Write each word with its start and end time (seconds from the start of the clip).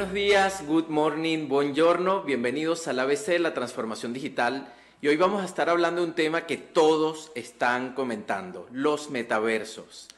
Buenos 0.00 0.14
días, 0.14 0.66
good 0.66 0.86
morning, 0.88 1.46
buongiorno, 1.46 2.22
bienvenidos 2.22 2.88
al 2.88 3.00
ABC, 3.00 3.38
la 3.38 3.52
transformación 3.52 4.14
digital. 4.14 4.72
Y 5.02 5.08
hoy 5.08 5.18
vamos 5.18 5.42
a 5.42 5.44
estar 5.44 5.68
hablando 5.68 6.00
de 6.00 6.06
un 6.06 6.14
tema 6.14 6.46
que 6.46 6.56
todos 6.56 7.30
están 7.34 7.92
comentando, 7.92 8.66
los 8.72 9.10
metaversos. 9.10 10.08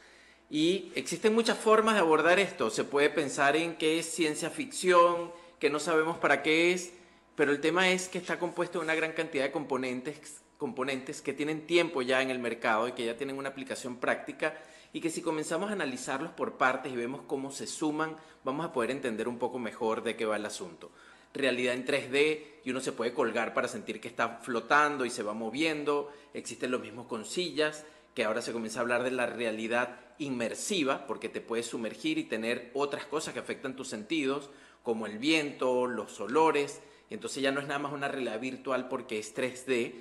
Y 0.49 0.93
existen 0.95 1.35
muchas 1.35 1.59
formas 1.59 1.95
de 1.95 2.01
abordar 2.01 2.39
esto. 2.39 2.71
Se 2.71 2.85
puede 2.85 3.11
pensar 3.11 3.57
en 3.57 3.75
que 3.75 3.99
es 3.99 4.07
ciencia 4.07 4.51
ficción, 4.51 5.33
que 5.59 5.69
no 5.69 5.81
sabemos 5.81 6.17
para 6.17 6.45
qué 6.45 6.73
es, 6.73 6.93
pero 7.35 7.51
el 7.51 7.61
tema 7.61 7.91
es 7.91 8.09
que 8.09 8.19
está 8.19 8.39
compuesto 8.39 8.79
de 8.79 8.85
una 8.85 8.95
gran 8.95 9.11
cantidad 9.11 9.43
de 9.43 9.51
componentes, 9.51 10.43
componentes 10.59 11.21
que 11.23 11.33
tienen 11.33 11.67
tiempo 11.67 12.03
ya 12.03 12.23
en 12.23 12.31
el 12.31 12.39
mercado 12.39 12.87
y 12.87 12.93
que 12.93 13.07
ya 13.07 13.17
tienen 13.17 13.37
una 13.37 13.49
aplicación 13.49 13.97
práctica 13.97 14.55
y 14.93 15.01
que 15.01 15.11
si 15.11 15.23
comenzamos 15.23 15.71
a 15.71 15.73
analizarlos 15.73 16.33
por 16.33 16.59
partes 16.59 16.93
y 16.93 16.97
vemos 16.97 17.23
cómo 17.27 17.51
se 17.51 17.67
suman, 17.67 18.17
vamos 18.45 18.67
a 18.67 18.73
poder 18.73 18.91
entender 18.91 19.27
un 19.27 19.39
poco 19.39 19.59
mejor 19.59 20.03
de 20.03 20.17
qué 20.17 20.27
va 20.27 20.37
el 20.37 20.45
asunto. 20.47 20.91
Realidad 21.33 21.75
en 21.75 21.87
3D 21.87 22.45
y 22.65 22.71
uno 22.71 22.81
se 22.81 22.93
puede 22.93 23.15
colgar 23.15 23.55
para 23.55 23.69
sentir 23.69 24.01
que 24.01 24.09
está 24.09 24.41
flotando 24.43 25.07
y 25.07 25.11
se 25.11 25.23
va 25.23 25.33
moviendo. 25.33 26.13
Existen 26.35 26.71
los 26.71 26.83
mismos 26.83 27.07
con 27.07 27.25
sillas, 27.25 27.87
que 28.15 28.25
ahora 28.25 28.43
se 28.43 28.53
comienza 28.53 28.81
a 28.81 28.83
hablar 28.83 29.03
de 29.03 29.13
la 29.13 29.27
realidad 29.27 29.99
inmersiva, 30.19 31.07
porque 31.07 31.31
te 31.31 31.41
puedes 31.41 31.67
sumergir 31.67 32.19
y 32.19 32.25
tener 32.25 32.71
otras 32.75 33.07
cosas 33.07 33.33
que 33.33 33.41
afectan 33.41 33.77
tus 33.77 33.89
sentidos, 33.89 34.51
como 34.83 35.07
el 35.07 35.19
viento, 35.19 35.87
los 35.87 36.21
olores. 36.21 36.83
Entonces 37.09 37.43
ya 37.43 37.51
no 37.51 37.61
es 37.61 37.67
nada 37.67 37.79
más 37.79 37.93
una 37.95 38.09
realidad 38.09 38.39
virtual 38.39 38.89
porque 38.89 39.19
es 39.19 39.35
3D. 39.35 39.95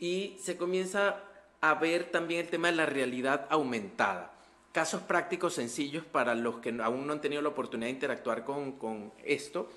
Y 0.00 0.36
se 0.42 0.56
comienza 0.56 1.22
a 1.70 1.74
ver 1.74 2.10
también 2.10 2.42
el 2.42 2.48
tema 2.48 2.68
de 2.68 2.76
la 2.76 2.84
realidad 2.84 3.46
aumentada. 3.48 4.34
Casos 4.72 5.00
prácticos 5.02 5.54
sencillos 5.54 6.04
para 6.04 6.34
los 6.34 6.58
que 6.58 6.76
aún 6.82 7.06
no 7.06 7.14
han 7.14 7.22
tenido 7.22 7.40
la 7.40 7.48
oportunidad 7.48 7.86
de 7.86 7.94
interactuar 7.94 8.44
con, 8.44 8.72
con 8.72 9.12
esto. 9.24 9.70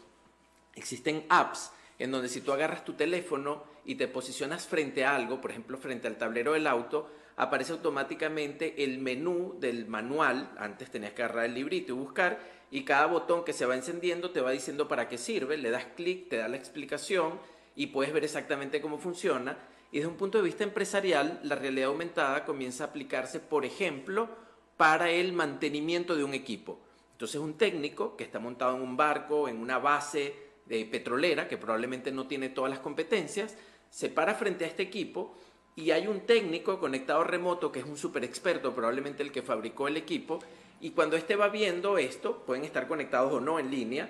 Existen 0.76 1.26
apps 1.30 1.72
en 1.98 2.12
donde 2.12 2.28
si 2.28 2.42
tú 2.42 2.52
agarras 2.52 2.84
tu 2.84 2.94
teléfono 2.94 3.64
y 3.86 3.96
te 3.96 4.10
posicionas 4.10 4.68
frente 4.68 5.06
a 5.06 5.16
algo, 5.16 5.40
por 5.40 5.52
ejemplo 5.52 5.78
frente 5.78 6.08
al 6.08 6.18
tablero 6.18 6.54
del 6.54 6.68
auto, 6.68 7.10
aparece 7.38 7.72
automáticamente 7.72 8.84
el 8.84 9.00
menú 9.00 9.56
del 9.58 9.88
manual. 9.88 10.52
Antes 10.58 10.92
tenías 10.92 11.14
que 11.14 11.24
agarrar 11.24 11.46
el 11.46 11.54
librito 11.54 11.94
y 11.94 11.96
buscar, 11.96 12.40
y 12.70 12.84
cada 12.84 13.06
botón 13.06 13.46
que 13.46 13.54
se 13.54 13.66
va 13.66 13.76
encendiendo 13.76 14.32
te 14.32 14.42
va 14.42 14.52
diciendo 14.52 14.90
para 14.90 15.08
qué 15.08 15.18
sirve, 15.18 15.56
le 15.56 15.70
das 15.70 15.86
clic, 15.96 16.28
te 16.28 16.36
da 16.36 16.50
la 16.50 16.58
explicación 16.58 17.40
y 17.78 17.88
puedes 17.88 18.12
ver 18.12 18.26
exactamente 18.26 18.82
cómo 18.82 18.98
funciona 18.98 19.58
y 19.92 19.98
desde 19.98 20.10
un 20.10 20.18
punto 20.18 20.38
de 20.38 20.44
vista 20.44 20.64
empresarial, 20.64 21.40
la 21.44 21.56
realidad 21.56 21.90
aumentada 21.90 22.46
comienza 22.46 22.84
a 22.84 22.88
aplicarse, 22.88 23.40
por 23.40 23.66
ejemplo, 23.66 24.28
para 24.76 25.10
el 25.10 25.34
mantenimiento 25.34 26.16
de 26.16 26.24
un 26.24 26.34
equipo. 26.34 26.80
Entonces 27.14 27.42
un 27.42 27.58
técnico 27.58 28.16
que 28.16 28.24
está 28.24 28.40
montado 28.40 28.76
en 28.76 28.84
un 28.84 28.96
barco, 28.96 29.48
en 29.48 29.58
una 29.58 29.80
base 29.80 30.36
de 30.66 30.86
petrolera, 30.86 31.48
que 31.48 31.58
probablemente 31.58 32.12
no 32.12 32.28
tiene 32.28 32.50
todas 32.50 32.70
las 32.70 32.80
competencias, 32.80 33.56
se 33.90 34.10
para 34.10 34.36
frente 34.36 34.66
a 34.66 34.68
este 34.68 34.84
equipo 34.84 35.34
y 35.76 35.92
hay 35.92 36.08
un 36.08 36.22
técnico 36.22 36.80
conectado 36.80 37.24
remoto 37.24 37.72
que 37.72 37.80
es 37.80 37.86
un 37.86 37.98
super 37.98 38.24
experto, 38.24 38.76
probablemente 38.76 39.24
el 39.24 39.32
que 39.32 39.42
fabricó 39.42 39.88
el 39.88 39.98
equipo, 39.98 40.40
y 40.80 40.92
cuando 40.92 41.16
éste 41.16 41.36
va 41.36 41.50
viendo 41.50 41.98
esto, 41.98 42.44
pueden 42.46 42.64
estar 42.64 42.88
conectados 42.88 43.34
o 43.34 43.40
no 43.40 43.60
en 43.60 43.72
línea, 43.72 44.10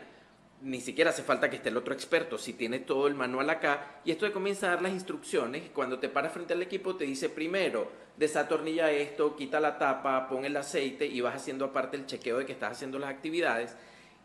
ni 0.62 0.82
siquiera 0.82 1.12
hace 1.12 1.24
falta 1.24 1.50
que 1.50 1.58
esté 1.58 1.70
el 1.70 1.78
otro 1.78 1.94
experto, 1.94 2.38
si 2.38 2.54
tiene 2.54 2.80
todo 2.80 3.08
el 3.08 3.14
manual 3.14 3.50
acá, 3.50 4.02
y 4.04 4.12
esto 4.12 4.26
te 4.26 4.32
comienza 4.32 4.68
a 4.68 4.70
dar 4.72 4.82
las 4.82 4.92
instrucciones, 4.92 5.70
cuando 5.74 6.00
te 6.00 6.10
paras 6.10 6.34
frente 6.34 6.54
al 6.54 6.62
equipo 6.62 6.96
te 6.96 7.06
dice 7.06 7.30
primero, 7.30 7.92
desatornilla 8.18 8.92
esto, 8.92 9.36
quita 9.36 9.60
la 9.60 9.78
tapa, 9.78 10.28
pon 10.28 10.46
el 10.46 10.58
aceite, 10.58 11.06
y 11.06 11.22
vas 11.22 11.36
haciendo 11.36 11.66
aparte 11.66 11.98
el 11.98 12.06
chequeo 12.06 12.40
de 12.40 12.46
que 12.46 12.54
estás 12.54 12.72
haciendo 12.72 12.98
las 12.98 13.10
actividades, 13.10 13.76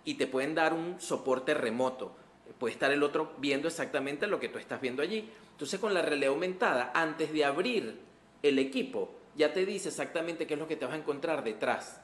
y 0.04 0.14
te 0.14 0.26
pueden 0.26 0.54
dar 0.54 0.72
un 0.72 1.00
soporte 1.00 1.54
remoto. 1.54 2.16
Puede 2.58 2.72
estar 2.74 2.90
el 2.90 3.02
otro 3.02 3.34
viendo 3.38 3.68
exactamente 3.68 4.26
lo 4.26 4.40
que 4.40 4.48
tú 4.48 4.58
estás 4.58 4.80
viendo 4.80 5.02
allí. 5.02 5.30
Entonces 5.52 5.78
con 5.80 5.94
la 5.94 6.02
realidad 6.02 6.32
aumentada, 6.32 6.90
antes 6.94 7.32
de 7.32 7.44
abrir 7.44 8.00
el 8.42 8.58
equipo, 8.58 9.14
ya 9.36 9.52
te 9.52 9.64
dice 9.64 9.88
exactamente 9.88 10.46
qué 10.46 10.54
es 10.54 10.60
lo 10.60 10.68
que 10.68 10.76
te 10.76 10.84
vas 10.84 10.94
a 10.94 10.98
encontrar 10.98 11.44
detrás. 11.44 12.01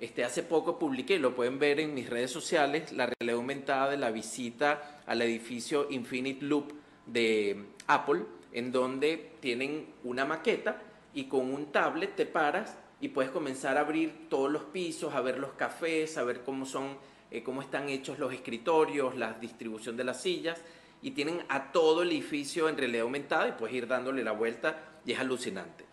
Este, 0.00 0.24
hace 0.24 0.44
poco 0.44 0.78
publiqué, 0.78 1.18
lo 1.18 1.34
pueden 1.34 1.58
ver 1.58 1.80
en 1.80 1.92
mis 1.92 2.08
redes 2.08 2.30
sociales, 2.30 2.92
la 2.92 3.06
realidad 3.06 3.40
aumentada 3.40 3.90
de 3.90 3.96
la 3.96 4.12
visita 4.12 5.02
al 5.06 5.22
edificio 5.22 5.88
Infinite 5.90 6.44
Loop 6.44 6.72
de 7.06 7.64
Apple, 7.88 8.22
en 8.52 8.70
donde 8.70 9.32
tienen 9.40 9.86
una 10.04 10.24
maqueta 10.24 10.80
y 11.14 11.24
con 11.24 11.52
un 11.52 11.72
tablet 11.72 12.14
te 12.14 12.26
paras 12.26 12.76
y 13.00 13.08
puedes 13.08 13.32
comenzar 13.32 13.76
a 13.76 13.80
abrir 13.80 14.28
todos 14.28 14.52
los 14.52 14.64
pisos, 14.64 15.14
a 15.14 15.20
ver 15.20 15.38
los 15.38 15.52
cafés, 15.54 16.16
a 16.16 16.22
ver 16.22 16.42
cómo 16.42 16.64
son, 16.64 16.96
eh, 17.32 17.42
cómo 17.42 17.60
están 17.60 17.88
hechos 17.88 18.20
los 18.20 18.32
escritorios, 18.32 19.16
la 19.16 19.32
distribución 19.32 19.96
de 19.96 20.04
las 20.04 20.22
sillas 20.22 20.60
y 21.02 21.10
tienen 21.10 21.42
a 21.48 21.72
todo 21.72 22.02
el 22.02 22.10
edificio 22.12 22.68
en 22.68 22.76
realidad 22.76 23.02
aumentada 23.02 23.48
y 23.48 23.52
puedes 23.52 23.74
ir 23.74 23.88
dándole 23.88 24.22
la 24.22 24.32
vuelta 24.32 24.78
y 25.04 25.10
es 25.10 25.18
alucinante. 25.18 25.84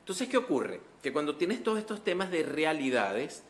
Entonces, 0.00 0.28
¿qué 0.28 0.36
ocurre? 0.36 0.80
Que 1.00 1.12
cuando 1.12 1.36
tienes 1.36 1.62
todos 1.62 1.78
estos 1.78 2.02
temas 2.02 2.30
de 2.32 2.42
realidades, 2.42 3.44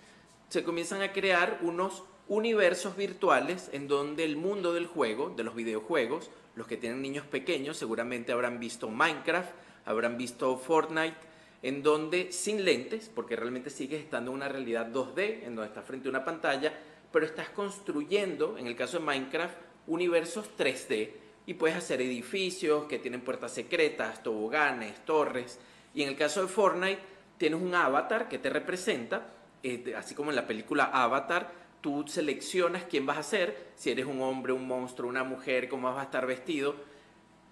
se 0.53 0.65
comienzan 0.65 1.01
a 1.01 1.13
crear 1.13 1.61
unos 1.63 2.03
universos 2.29 2.95
virtuales 2.95 3.71
en 3.73 3.89
donde 3.89 4.23
el 4.23 4.37
mundo 4.37 4.75
del 4.75 4.87
juego, 4.87 5.31
de 5.31 5.45
los 5.45 5.55
videojuegos, 5.55 6.31
los 6.57 6.67
que 6.67 6.77
tienen 6.77 7.01
niños 7.01 7.25
pequeños 7.25 7.79
seguramente 7.79 8.33
habrán 8.33 8.61
visto 8.61 8.91
Minecraft, 8.91 9.51
habrán 9.87 10.19
visto 10.19 10.59
Fortnite, 10.59 11.17
en 11.63 11.83
donde 11.83 12.33
sin 12.33 12.67
lentes, 12.67 13.09
porque 13.09 13.35
realmente 13.35 13.71
sigues 13.71 14.03
estando 14.03 14.31
en 14.31 14.37
una 14.37 14.49
realidad 14.51 14.89
2D, 14.89 15.45
en 15.45 15.55
donde 15.55 15.69
estás 15.69 15.87
frente 15.87 16.09
a 16.09 16.11
una 16.11 16.23
pantalla, 16.27 16.71
pero 17.11 17.25
estás 17.25 17.49
construyendo, 17.49 18.59
en 18.59 18.67
el 18.67 18.77
caso 18.77 18.99
de 18.99 19.07
Minecraft, 19.07 19.57
universos 19.87 20.51
3D 20.59 21.13
y 21.47 21.55
puedes 21.55 21.79
hacer 21.79 22.03
edificios 22.03 22.85
que 22.85 22.99
tienen 22.99 23.23
puertas 23.23 23.55
secretas, 23.55 24.23
toboganes, 24.23 25.03
torres, 25.07 25.59
y 25.95 26.03
en 26.03 26.11
el 26.11 26.17
caso 26.17 26.43
de 26.43 26.49
Fortnite 26.49 27.01
tienes 27.39 27.59
un 27.59 27.75
avatar 27.75 28.29
que 28.29 28.39
te 28.39 28.51
representa 28.51 29.39
eh, 29.63 29.95
así 29.97 30.15
como 30.15 30.31
en 30.31 30.37
la 30.37 30.47
película 30.47 30.85
Avatar, 30.85 31.53
tú 31.81 32.05
seleccionas 32.07 32.85
quién 32.85 33.07
vas 33.07 33.19
a 33.19 33.23
ser, 33.23 33.73
si 33.77 33.91
eres 33.91 34.07
un 34.07 34.21
hombre, 34.21 34.53
un 34.53 34.67
monstruo, 34.67 35.09
una 35.09 35.25
mujer, 35.25 35.69
cómo 35.69 35.89
vas 35.89 36.01
a 36.01 36.05
estar 36.05 36.27
vestido, 36.27 36.77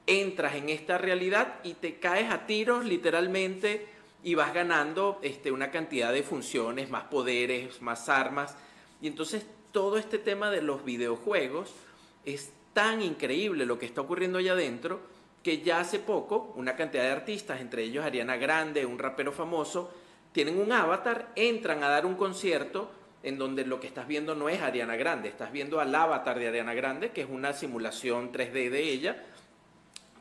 entras 0.06 0.54
en 0.54 0.68
esta 0.68 0.98
realidad 0.98 1.60
y 1.62 1.74
te 1.74 1.98
caes 1.98 2.30
a 2.30 2.46
tiros 2.46 2.84
literalmente 2.84 3.86
y 4.22 4.34
vas 4.34 4.52
ganando 4.52 5.18
este, 5.22 5.50
una 5.50 5.70
cantidad 5.70 6.12
de 6.12 6.22
funciones, 6.22 6.90
más 6.90 7.04
poderes, 7.04 7.80
más 7.82 8.08
armas. 8.08 8.56
Y 9.00 9.06
entonces 9.06 9.46
todo 9.72 9.98
este 9.98 10.18
tema 10.18 10.50
de 10.50 10.62
los 10.62 10.84
videojuegos 10.84 11.74
es 12.24 12.52
tan 12.72 13.02
increíble 13.02 13.66
lo 13.66 13.78
que 13.78 13.86
está 13.86 14.00
ocurriendo 14.00 14.38
allá 14.38 14.52
adentro 14.52 15.00
que 15.42 15.62
ya 15.62 15.80
hace 15.80 15.98
poco 15.98 16.52
una 16.56 16.76
cantidad 16.76 17.04
de 17.04 17.10
artistas, 17.10 17.60
entre 17.60 17.84
ellos 17.84 18.04
Ariana 18.04 18.36
Grande, 18.36 18.84
un 18.84 18.98
rapero 18.98 19.32
famoso, 19.32 19.90
tienen 20.32 20.58
un 20.58 20.72
avatar, 20.72 21.32
entran 21.36 21.82
a 21.82 21.88
dar 21.88 22.06
un 22.06 22.14
concierto 22.14 22.90
en 23.22 23.38
donde 23.38 23.64
lo 23.66 23.80
que 23.80 23.86
estás 23.86 24.06
viendo 24.06 24.34
no 24.34 24.48
es 24.48 24.60
Ariana 24.60 24.96
Grande, 24.96 25.28
estás 25.28 25.52
viendo 25.52 25.80
al 25.80 25.94
avatar 25.94 26.38
de 26.38 26.48
Ariana 26.48 26.74
Grande, 26.74 27.10
que 27.10 27.22
es 27.22 27.28
una 27.28 27.52
simulación 27.52 28.32
3D 28.32 28.70
de 28.70 28.82
ella, 28.82 29.24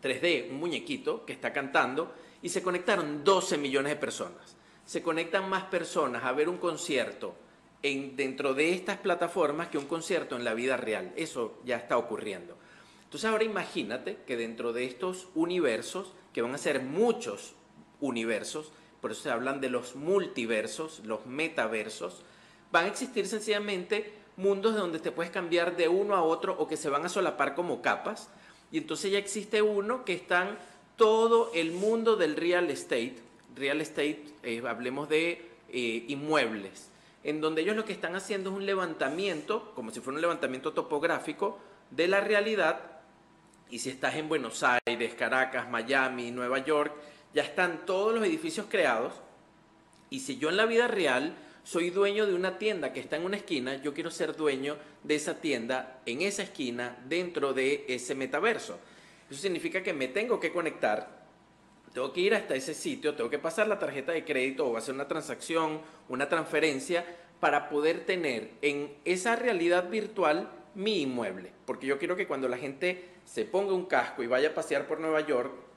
3D, 0.01 0.49
un 0.49 0.59
muñequito 0.59 1.25
que 1.25 1.33
está 1.33 1.53
cantando, 1.53 2.13
y 2.41 2.49
se 2.49 2.61
conectaron 2.61 3.23
12 3.23 3.57
millones 3.57 3.91
de 3.91 3.95
personas. 3.97 4.55
Se 4.85 5.01
conectan 5.01 5.49
más 5.49 5.63
personas 5.65 6.23
a 6.23 6.31
ver 6.31 6.49
un 6.49 6.57
concierto 6.57 7.35
en, 7.83 8.15
dentro 8.15 8.53
de 8.53 8.73
estas 8.73 8.97
plataformas 8.97 9.67
que 9.67 9.77
un 9.77 9.85
concierto 9.85 10.35
en 10.35 10.43
la 10.43 10.53
vida 10.53 10.77
real. 10.77 11.13
Eso 11.15 11.59
ya 11.63 11.77
está 11.77 11.97
ocurriendo. 11.97 12.57
Entonces 13.03 13.29
ahora 13.29 13.43
imagínate 13.43 14.17
que 14.27 14.37
dentro 14.37 14.73
de 14.73 14.85
estos 14.85 15.27
universos, 15.35 16.13
que 16.33 16.41
van 16.41 16.53
a 16.53 16.57
ser 16.57 16.81
muchos 16.81 17.53
universos, 18.01 18.71
por 19.01 19.11
eso 19.11 19.23
se 19.23 19.31
hablan 19.31 19.61
de 19.61 19.69
los 19.69 19.95
multiversos, 19.95 21.01
los 21.05 21.25
metaversos, 21.25 22.23
van 22.71 22.85
a 22.85 22.87
existir 22.89 23.27
sencillamente 23.27 24.13
mundos 24.37 24.75
donde 24.75 24.99
te 24.99 25.11
puedes 25.11 25.31
cambiar 25.31 25.75
de 25.75 25.87
uno 25.87 26.15
a 26.15 26.23
otro 26.23 26.55
o 26.57 26.67
que 26.67 26.77
se 26.77 26.89
van 26.89 27.05
a 27.05 27.09
solapar 27.09 27.55
como 27.55 27.81
capas. 27.81 28.29
Y 28.71 28.77
entonces 28.77 29.11
ya 29.11 29.17
existe 29.17 29.61
uno 29.61 30.05
que 30.05 30.13
están 30.13 30.57
todo 30.95 31.51
el 31.53 31.71
mundo 31.71 32.15
del 32.15 32.35
real 32.35 32.69
estate, 32.69 33.15
real 33.55 33.81
estate, 33.81 34.25
eh, 34.43 34.61
hablemos 34.67 35.09
de 35.09 35.49
eh, 35.69 36.05
inmuebles, 36.07 36.89
en 37.23 37.41
donde 37.41 37.61
ellos 37.61 37.75
lo 37.75 37.85
que 37.85 37.93
están 37.93 38.15
haciendo 38.15 38.49
es 38.49 38.55
un 38.55 38.65
levantamiento, 38.65 39.71
como 39.75 39.91
si 39.91 39.99
fuera 39.99 40.15
un 40.15 40.21
levantamiento 40.21 40.73
topográfico 40.73 41.59
de 41.91 42.07
la 42.07 42.21
realidad. 42.21 42.81
Y 43.69 43.79
si 43.79 43.89
estás 43.89 44.15
en 44.15 44.29
Buenos 44.29 44.63
Aires, 44.63 45.13
Caracas, 45.15 45.69
Miami, 45.69 46.31
Nueva 46.31 46.59
York, 46.59 46.93
ya 47.33 47.43
están 47.43 47.85
todos 47.85 48.13
los 48.13 48.23
edificios 48.23 48.67
creados 48.69 49.13
y 50.09 50.21
si 50.21 50.37
yo 50.37 50.49
en 50.49 50.57
la 50.57 50.65
vida 50.65 50.87
real 50.87 51.35
soy 51.63 51.91
dueño 51.91 52.25
de 52.25 52.33
una 52.33 52.57
tienda 52.57 52.93
que 52.93 52.99
está 52.99 53.17
en 53.17 53.25
una 53.25 53.37
esquina, 53.37 53.75
yo 53.75 53.93
quiero 53.93 54.09
ser 54.09 54.35
dueño 54.35 54.77
de 55.03 55.15
esa 55.15 55.39
tienda 55.39 56.01
en 56.05 56.21
esa 56.21 56.43
esquina 56.43 56.97
dentro 57.07 57.53
de 57.53 57.85
ese 57.87 58.15
metaverso. 58.15 58.79
Eso 59.29 59.39
significa 59.39 59.83
que 59.83 59.93
me 59.93 60.07
tengo 60.07 60.39
que 60.39 60.51
conectar, 60.51 61.27
tengo 61.93 62.11
que 62.11 62.21
ir 62.21 62.33
hasta 62.33 62.55
ese 62.55 62.73
sitio, 62.73 63.13
tengo 63.13 63.29
que 63.29 63.37
pasar 63.37 63.67
la 63.67 63.77
tarjeta 63.77 64.11
de 64.11 64.25
crédito 64.25 64.65
o 64.65 64.77
hacer 64.77 64.95
una 64.95 65.07
transacción, 65.07 65.81
una 66.07 66.27
transferencia 66.27 67.05
para 67.39 67.69
poder 67.69 68.05
tener 68.05 68.51
en 68.61 68.91
esa 69.05 69.35
realidad 69.35 69.89
virtual 69.89 70.49
mi 70.73 71.01
inmueble. 71.01 71.51
Porque 71.65 71.85
yo 71.85 71.99
quiero 71.99 72.15
que 72.15 72.27
cuando 72.27 72.47
la 72.47 72.57
gente 72.57 73.05
se 73.25 73.45
ponga 73.45 73.73
un 73.73 73.85
casco 73.85 74.23
y 74.23 74.27
vaya 74.27 74.49
a 74.49 74.55
pasear 74.55 74.87
por 74.87 74.99
Nueva 74.99 75.21
York 75.21 75.68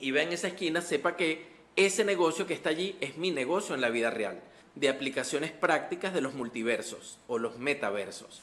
y 0.00 0.10
vea 0.10 0.22
en 0.22 0.32
esa 0.32 0.48
esquina, 0.48 0.80
sepa 0.80 1.16
que 1.16 1.46
ese 1.76 2.04
negocio 2.04 2.46
que 2.46 2.54
está 2.54 2.70
allí 2.70 2.96
es 3.00 3.16
mi 3.16 3.30
negocio 3.30 3.74
en 3.74 3.80
la 3.80 3.90
vida 3.90 4.10
real, 4.10 4.40
de 4.74 4.88
aplicaciones 4.88 5.52
prácticas 5.52 6.14
de 6.14 6.20
los 6.20 6.34
multiversos 6.34 7.18
o 7.26 7.38
los 7.38 7.58
metaversos. 7.58 8.42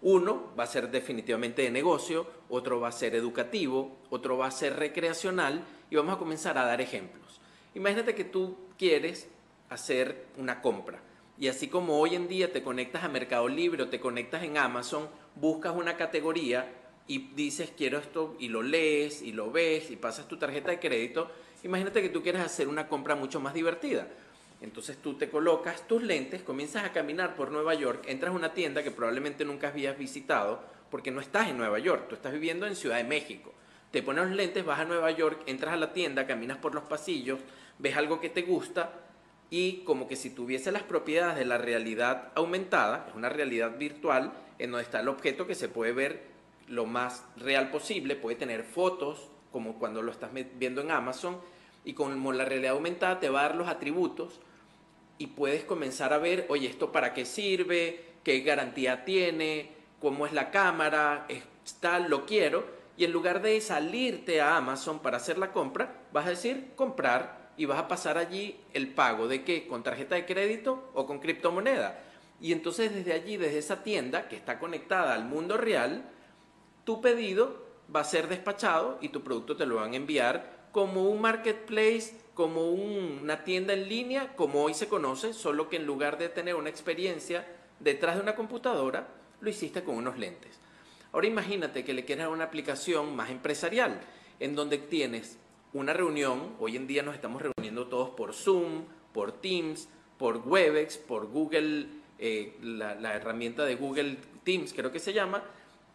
Uno 0.00 0.52
va 0.58 0.64
a 0.64 0.68
ser 0.68 0.90
definitivamente 0.90 1.62
de 1.62 1.70
negocio, 1.70 2.26
otro 2.48 2.78
va 2.78 2.88
a 2.88 2.92
ser 2.92 3.14
educativo, 3.16 3.96
otro 4.10 4.38
va 4.38 4.46
a 4.46 4.52
ser 4.52 4.76
recreacional 4.76 5.64
y 5.90 5.96
vamos 5.96 6.14
a 6.14 6.18
comenzar 6.18 6.56
a 6.56 6.64
dar 6.64 6.80
ejemplos. 6.80 7.40
Imagínate 7.74 8.14
que 8.14 8.24
tú 8.24 8.56
quieres 8.78 9.28
hacer 9.68 10.26
una 10.36 10.62
compra 10.62 11.00
y 11.38 11.48
así 11.48 11.68
como 11.68 12.00
hoy 12.00 12.16
en 12.16 12.26
día 12.26 12.52
te 12.52 12.62
conectas 12.62 13.04
a 13.04 13.08
Mercado 13.08 13.48
Libre 13.48 13.84
o 13.84 13.88
te 13.88 14.00
conectas 14.00 14.42
en 14.42 14.58
Amazon, 14.58 15.08
buscas 15.36 15.74
una 15.76 15.96
categoría 15.96 16.68
y 17.08 17.30
dices 17.34 17.72
quiero 17.76 17.98
esto 17.98 18.36
y 18.38 18.48
lo 18.48 18.62
lees 18.62 19.22
y 19.22 19.32
lo 19.32 19.50
ves 19.50 19.90
y 19.90 19.96
pasas 19.96 20.28
tu 20.28 20.36
tarjeta 20.36 20.70
de 20.70 20.78
crédito, 20.78 21.30
imagínate 21.64 22.02
que 22.02 22.10
tú 22.10 22.22
quieres 22.22 22.42
hacer 22.42 22.68
una 22.68 22.86
compra 22.86 23.16
mucho 23.16 23.40
más 23.40 23.54
divertida. 23.54 24.06
Entonces 24.60 24.98
tú 24.98 25.14
te 25.14 25.30
colocas 25.30 25.86
tus 25.88 26.02
lentes, 26.02 26.42
comienzas 26.42 26.84
a 26.84 26.92
caminar 26.92 27.34
por 27.34 27.50
Nueva 27.50 27.74
York, 27.74 28.04
entras 28.06 28.32
a 28.32 28.36
una 28.36 28.52
tienda 28.52 28.82
que 28.82 28.90
probablemente 28.90 29.44
nunca 29.44 29.68
habías 29.68 29.96
visitado 29.96 30.60
porque 30.90 31.10
no 31.10 31.20
estás 31.20 31.48
en 31.48 31.56
Nueva 31.56 31.78
York, 31.78 32.06
tú 32.08 32.14
estás 32.14 32.32
viviendo 32.32 32.66
en 32.66 32.76
Ciudad 32.76 32.96
de 32.96 33.04
México. 33.04 33.52
Te 33.90 34.02
pones 34.02 34.26
los 34.26 34.36
lentes, 34.36 34.64
vas 34.64 34.80
a 34.80 34.84
Nueva 34.84 35.10
York, 35.12 35.42
entras 35.46 35.72
a 35.72 35.76
la 35.76 35.92
tienda, 35.92 36.26
caminas 36.26 36.58
por 36.58 36.74
los 36.74 36.84
pasillos, 36.84 37.38
ves 37.78 37.96
algo 37.96 38.20
que 38.20 38.28
te 38.28 38.42
gusta 38.42 38.92
y 39.48 39.84
como 39.84 40.08
que 40.08 40.16
si 40.16 40.28
tuviese 40.30 40.72
las 40.72 40.82
propiedades 40.82 41.38
de 41.38 41.46
la 41.46 41.56
realidad 41.56 42.32
aumentada, 42.34 43.06
es 43.08 43.14
una 43.14 43.30
realidad 43.30 43.78
virtual 43.78 44.32
en 44.58 44.72
donde 44.72 44.84
está 44.84 45.00
el 45.00 45.08
objeto 45.08 45.46
que 45.46 45.54
se 45.54 45.68
puede 45.68 45.92
ver 45.92 46.37
lo 46.68 46.86
más 46.86 47.24
real 47.36 47.70
posible, 47.70 48.16
puede 48.16 48.36
tener 48.36 48.64
fotos 48.64 49.30
como 49.52 49.78
cuando 49.78 50.02
lo 50.02 50.12
estás 50.12 50.30
viendo 50.32 50.80
en 50.80 50.90
Amazon 50.90 51.38
y 51.84 51.94
como 51.94 52.32
la 52.32 52.44
realidad 52.44 52.72
aumentada 52.72 53.20
te 53.20 53.30
va 53.30 53.40
a 53.40 53.48
dar 53.48 53.56
los 53.56 53.68
atributos 53.68 54.40
y 55.18 55.28
puedes 55.28 55.64
comenzar 55.64 56.12
a 56.12 56.18
ver, 56.18 56.46
oye, 56.48 56.68
esto 56.68 56.92
para 56.92 57.12
qué 57.12 57.24
sirve, 57.24 58.04
qué 58.22 58.40
garantía 58.40 59.04
tiene, 59.04 59.70
cómo 60.00 60.26
es 60.26 60.32
la 60.32 60.50
cámara, 60.50 61.26
está, 61.64 61.98
lo 61.98 62.24
quiero. 62.24 62.78
Y 62.96 63.04
en 63.04 63.12
lugar 63.12 63.42
de 63.42 63.60
salirte 63.60 64.40
a 64.40 64.56
Amazon 64.56 65.00
para 65.00 65.16
hacer 65.16 65.38
la 65.38 65.52
compra, 65.52 66.02
vas 66.12 66.26
a 66.26 66.30
decir 66.30 66.72
comprar 66.76 67.52
y 67.56 67.64
vas 67.64 67.78
a 67.78 67.88
pasar 67.88 68.18
allí 68.18 68.60
el 68.72 68.88
pago. 68.88 69.28
De 69.28 69.44
qué, 69.44 69.66
con 69.66 69.82
tarjeta 69.82 70.14
de 70.14 70.26
crédito 70.26 70.90
o 70.94 71.06
con 71.06 71.18
criptomoneda. 71.18 72.00
Y 72.40 72.52
entonces 72.52 72.94
desde 72.94 73.12
allí, 73.12 73.36
desde 73.36 73.58
esa 73.58 73.82
tienda 73.82 74.28
que 74.28 74.36
está 74.36 74.58
conectada 74.58 75.14
al 75.14 75.24
mundo 75.24 75.56
real, 75.56 76.04
tu 76.88 77.02
pedido 77.02 77.54
va 77.94 78.00
a 78.00 78.04
ser 78.04 78.28
despachado 78.28 78.96
y 79.02 79.10
tu 79.10 79.22
producto 79.22 79.58
te 79.58 79.66
lo 79.66 79.74
van 79.74 79.92
a 79.92 79.96
enviar 79.96 80.68
como 80.72 81.10
un 81.10 81.20
marketplace 81.20 82.18
como 82.32 82.70
una 82.70 83.44
tienda 83.44 83.74
en 83.74 83.90
línea, 83.90 84.34
como 84.36 84.62
hoy 84.62 84.72
se 84.72 84.88
conoce, 84.88 85.34
solo 85.34 85.68
que 85.68 85.76
en 85.76 85.84
lugar 85.84 86.16
de 86.16 86.30
tener 86.30 86.54
una 86.54 86.70
experiencia 86.70 87.46
detrás 87.78 88.16
de 88.16 88.22
una 88.22 88.34
computadora, 88.34 89.06
lo 89.42 89.50
hiciste 89.50 89.84
con 89.84 89.96
unos 89.96 90.16
lentes. 90.16 90.58
Ahora 91.12 91.26
imagínate 91.26 91.84
que 91.84 91.92
le 91.92 92.06
quieres 92.06 92.24
dar 92.24 92.32
una 92.32 92.44
aplicación 92.44 93.14
más 93.14 93.28
empresarial, 93.28 94.00
en 94.40 94.54
donde 94.54 94.78
tienes 94.78 95.38
una 95.74 95.92
reunión, 95.92 96.54
hoy 96.58 96.76
en 96.76 96.86
día 96.86 97.02
nos 97.02 97.16
estamos 97.16 97.42
reuniendo 97.42 97.88
todos 97.88 98.08
por 98.08 98.32
Zoom, 98.32 98.86
por 99.12 99.32
Teams, 99.32 99.90
por 100.16 100.38
Webex, 100.38 100.96
por 100.96 101.26
Google, 101.26 101.86
eh, 102.18 102.56
la, 102.62 102.94
la 102.94 103.14
herramienta 103.14 103.66
de 103.66 103.74
Google 103.74 104.16
Teams 104.42 104.72
creo 104.72 104.90
que 104.90 105.00
se 105.00 105.12
llama, 105.12 105.42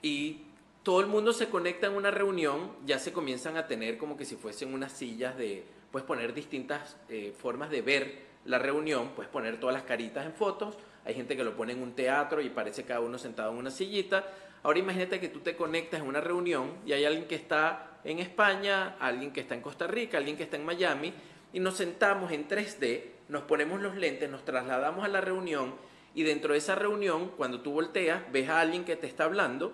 y 0.03 0.52
todo 0.83 0.99
el 0.99 1.07
mundo 1.07 1.31
se 1.31 1.47
conecta 1.47 1.87
en 1.87 1.93
una 1.93 2.11
reunión, 2.11 2.73
ya 2.85 2.99
se 2.99 3.13
comienzan 3.13 3.55
a 3.55 3.67
tener 3.67 3.97
como 3.97 4.17
que 4.17 4.25
si 4.25 4.35
fuesen 4.35 4.73
unas 4.73 4.91
sillas 4.91 5.37
de, 5.37 5.65
puedes 5.91 6.05
poner 6.05 6.33
distintas 6.33 6.97
eh, 7.07 7.33
formas 7.37 7.69
de 7.69 7.81
ver 7.81 8.33
la 8.45 8.59
reunión, 8.59 9.11
puedes 9.15 9.31
poner 9.31 9.59
todas 9.61 9.73
las 9.73 9.83
caritas 9.83 10.25
en 10.25 10.33
fotos, 10.33 10.77
hay 11.05 11.13
gente 11.13 11.37
que 11.37 11.45
lo 11.45 11.55
pone 11.55 11.71
en 11.71 11.81
un 11.81 11.93
teatro 11.93 12.41
y 12.41 12.49
parece 12.49 12.83
cada 12.83 12.99
uno 12.99 13.17
sentado 13.17 13.51
en 13.51 13.57
una 13.57 13.71
sillita. 13.71 14.25
Ahora 14.61 14.79
imagínate 14.79 15.19
que 15.19 15.29
tú 15.29 15.39
te 15.39 15.55
conectas 15.55 16.01
en 16.01 16.07
una 16.07 16.21
reunión 16.21 16.71
y 16.85 16.93
hay 16.93 17.05
alguien 17.05 17.27
que 17.27 17.35
está 17.35 17.99
en 18.03 18.19
España, 18.19 18.97
alguien 18.99 19.31
que 19.31 19.41
está 19.41 19.55
en 19.55 19.61
Costa 19.61 19.87
Rica, 19.87 20.17
alguien 20.17 20.35
que 20.35 20.43
está 20.43 20.57
en 20.57 20.65
Miami 20.65 21.13
y 21.53 21.59
nos 21.59 21.75
sentamos 21.75 22.31
en 22.31 22.47
3D, 22.47 23.03
nos 23.29 23.43
ponemos 23.43 23.81
los 23.81 23.95
lentes, 23.95 24.29
nos 24.29 24.43
trasladamos 24.43 25.03
a 25.05 25.09
la 25.09 25.21
reunión 25.21 25.75
y 26.15 26.23
dentro 26.23 26.53
de 26.53 26.59
esa 26.59 26.75
reunión, 26.75 27.31
cuando 27.37 27.61
tú 27.61 27.71
volteas, 27.71 28.21
ves 28.31 28.49
a 28.49 28.59
alguien 28.59 28.85
que 28.85 28.95
te 28.95 29.07
está 29.07 29.23
hablando 29.25 29.73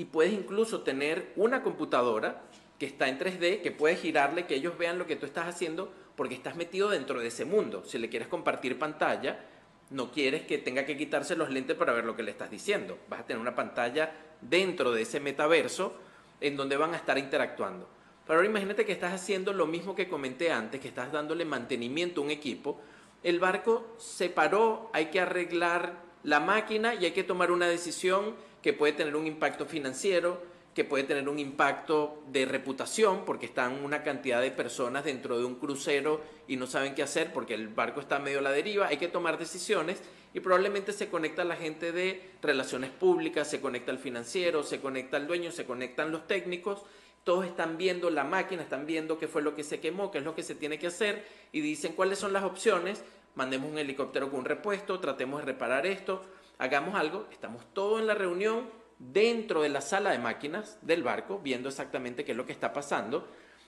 y 0.00 0.06
puedes 0.06 0.32
incluso 0.32 0.80
tener 0.80 1.30
una 1.36 1.62
computadora 1.62 2.40
que 2.78 2.86
está 2.86 3.08
en 3.08 3.18
3D, 3.18 3.60
que 3.60 3.70
puedes 3.70 4.00
girarle, 4.00 4.46
que 4.46 4.54
ellos 4.54 4.78
vean 4.78 4.98
lo 4.98 5.06
que 5.06 5.14
tú 5.14 5.26
estás 5.26 5.46
haciendo, 5.46 5.92
porque 6.16 6.34
estás 6.34 6.56
metido 6.56 6.88
dentro 6.88 7.20
de 7.20 7.28
ese 7.28 7.44
mundo. 7.44 7.82
Si 7.84 7.98
le 7.98 8.08
quieres 8.08 8.26
compartir 8.26 8.78
pantalla, 8.78 9.44
no 9.90 10.10
quieres 10.10 10.46
que 10.46 10.56
tenga 10.56 10.86
que 10.86 10.96
quitarse 10.96 11.36
los 11.36 11.50
lentes 11.50 11.76
para 11.76 11.92
ver 11.92 12.06
lo 12.06 12.16
que 12.16 12.22
le 12.22 12.30
estás 12.30 12.50
diciendo. 12.50 12.96
Vas 13.10 13.20
a 13.20 13.26
tener 13.26 13.42
una 13.42 13.54
pantalla 13.54 14.10
dentro 14.40 14.90
de 14.90 15.02
ese 15.02 15.20
metaverso 15.20 15.92
en 16.40 16.56
donde 16.56 16.78
van 16.78 16.94
a 16.94 16.96
estar 16.96 17.18
interactuando. 17.18 17.86
Pero 18.26 18.38
ahora 18.38 18.48
imagínate 18.48 18.86
que 18.86 18.92
estás 18.92 19.12
haciendo 19.12 19.52
lo 19.52 19.66
mismo 19.66 19.94
que 19.94 20.08
comenté 20.08 20.50
antes, 20.50 20.80
que 20.80 20.88
estás 20.88 21.12
dándole 21.12 21.44
mantenimiento 21.44 22.22
a 22.22 22.24
un 22.24 22.30
equipo. 22.30 22.80
El 23.22 23.38
barco 23.38 23.96
se 23.98 24.30
paró, 24.30 24.88
hay 24.94 25.10
que 25.10 25.20
arreglar 25.20 26.08
la 26.22 26.40
máquina 26.40 26.94
y 26.94 27.04
hay 27.04 27.12
que 27.12 27.24
tomar 27.24 27.50
una 27.50 27.66
decisión 27.66 28.34
que 28.62 28.72
puede 28.72 28.92
tener 28.92 29.16
un 29.16 29.26
impacto 29.26 29.66
financiero, 29.66 30.40
que 30.74 30.84
puede 30.84 31.04
tener 31.04 31.28
un 31.28 31.38
impacto 31.38 32.22
de 32.28 32.44
reputación 32.44 33.24
porque 33.24 33.46
están 33.46 33.84
una 33.84 34.02
cantidad 34.02 34.40
de 34.40 34.50
personas 34.50 35.04
dentro 35.04 35.38
de 35.38 35.44
un 35.44 35.56
crucero 35.56 36.20
y 36.46 36.56
no 36.56 36.66
saben 36.66 36.94
qué 36.94 37.02
hacer 37.02 37.32
porque 37.32 37.54
el 37.54 37.68
barco 37.68 38.00
está 38.00 38.18
medio 38.18 38.38
a 38.38 38.42
la 38.42 38.52
deriva, 38.52 38.86
hay 38.86 38.96
que 38.96 39.08
tomar 39.08 39.38
decisiones 39.38 40.00
y 40.32 40.40
probablemente 40.40 40.92
se 40.92 41.08
conecta 41.08 41.42
la 41.44 41.56
gente 41.56 41.90
de 41.90 42.22
relaciones 42.40 42.90
públicas, 42.90 43.50
se 43.50 43.60
conecta 43.60 43.90
el 43.90 43.98
financiero, 43.98 44.62
se 44.62 44.80
conecta 44.80 45.16
el 45.16 45.26
dueño, 45.26 45.50
se 45.50 45.64
conectan 45.64 46.12
los 46.12 46.28
técnicos, 46.28 46.82
todos 47.24 47.46
están 47.46 47.76
viendo 47.76 48.08
la 48.10 48.22
máquina, 48.22 48.62
están 48.62 48.86
viendo 48.86 49.18
qué 49.18 49.26
fue 49.26 49.42
lo 49.42 49.56
que 49.56 49.64
se 49.64 49.80
quemó, 49.80 50.10
qué 50.10 50.18
es 50.18 50.24
lo 50.24 50.36
que 50.36 50.44
se 50.44 50.54
tiene 50.54 50.78
que 50.78 50.86
hacer 50.86 51.26
y 51.50 51.60
dicen 51.60 51.94
cuáles 51.94 52.20
son 52.20 52.32
las 52.32 52.44
opciones, 52.44 53.02
mandemos 53.34 53.70
un 53.70 53.78
helicóptero 53.78 54.30
con 54.30 54.40
un 54.40 54.44
repuesto, 54.44 55.00
tratemos 55.00 55.40
de 55.40 55.46
reparar 55.46 55.84
esto, 55.84 56.22
hagamos 56.60 56.94
algo, 56.94 57.26
estamos 57.32 57.72
todos 57.72 58.00
en 58.00 58.06
la 58.06 58.14
reunión 58.14 58.68
dentro 58.98 59.62
de 59.62 59.70
la 59.70 59.80
sala 59.80 60.10
de 60.10 60.18
máquinas 60.18 60.78
del 60.82 61.02
barco, 61.02 61.40
viendo 61.42 61.68
exactamente 61.68 62.24
qué 62.24 62.32
es 62.32 62.36
lo 62.36 62.46
que 62.46 62.52
está 62.52 62.72
pasando. 62.72 63.26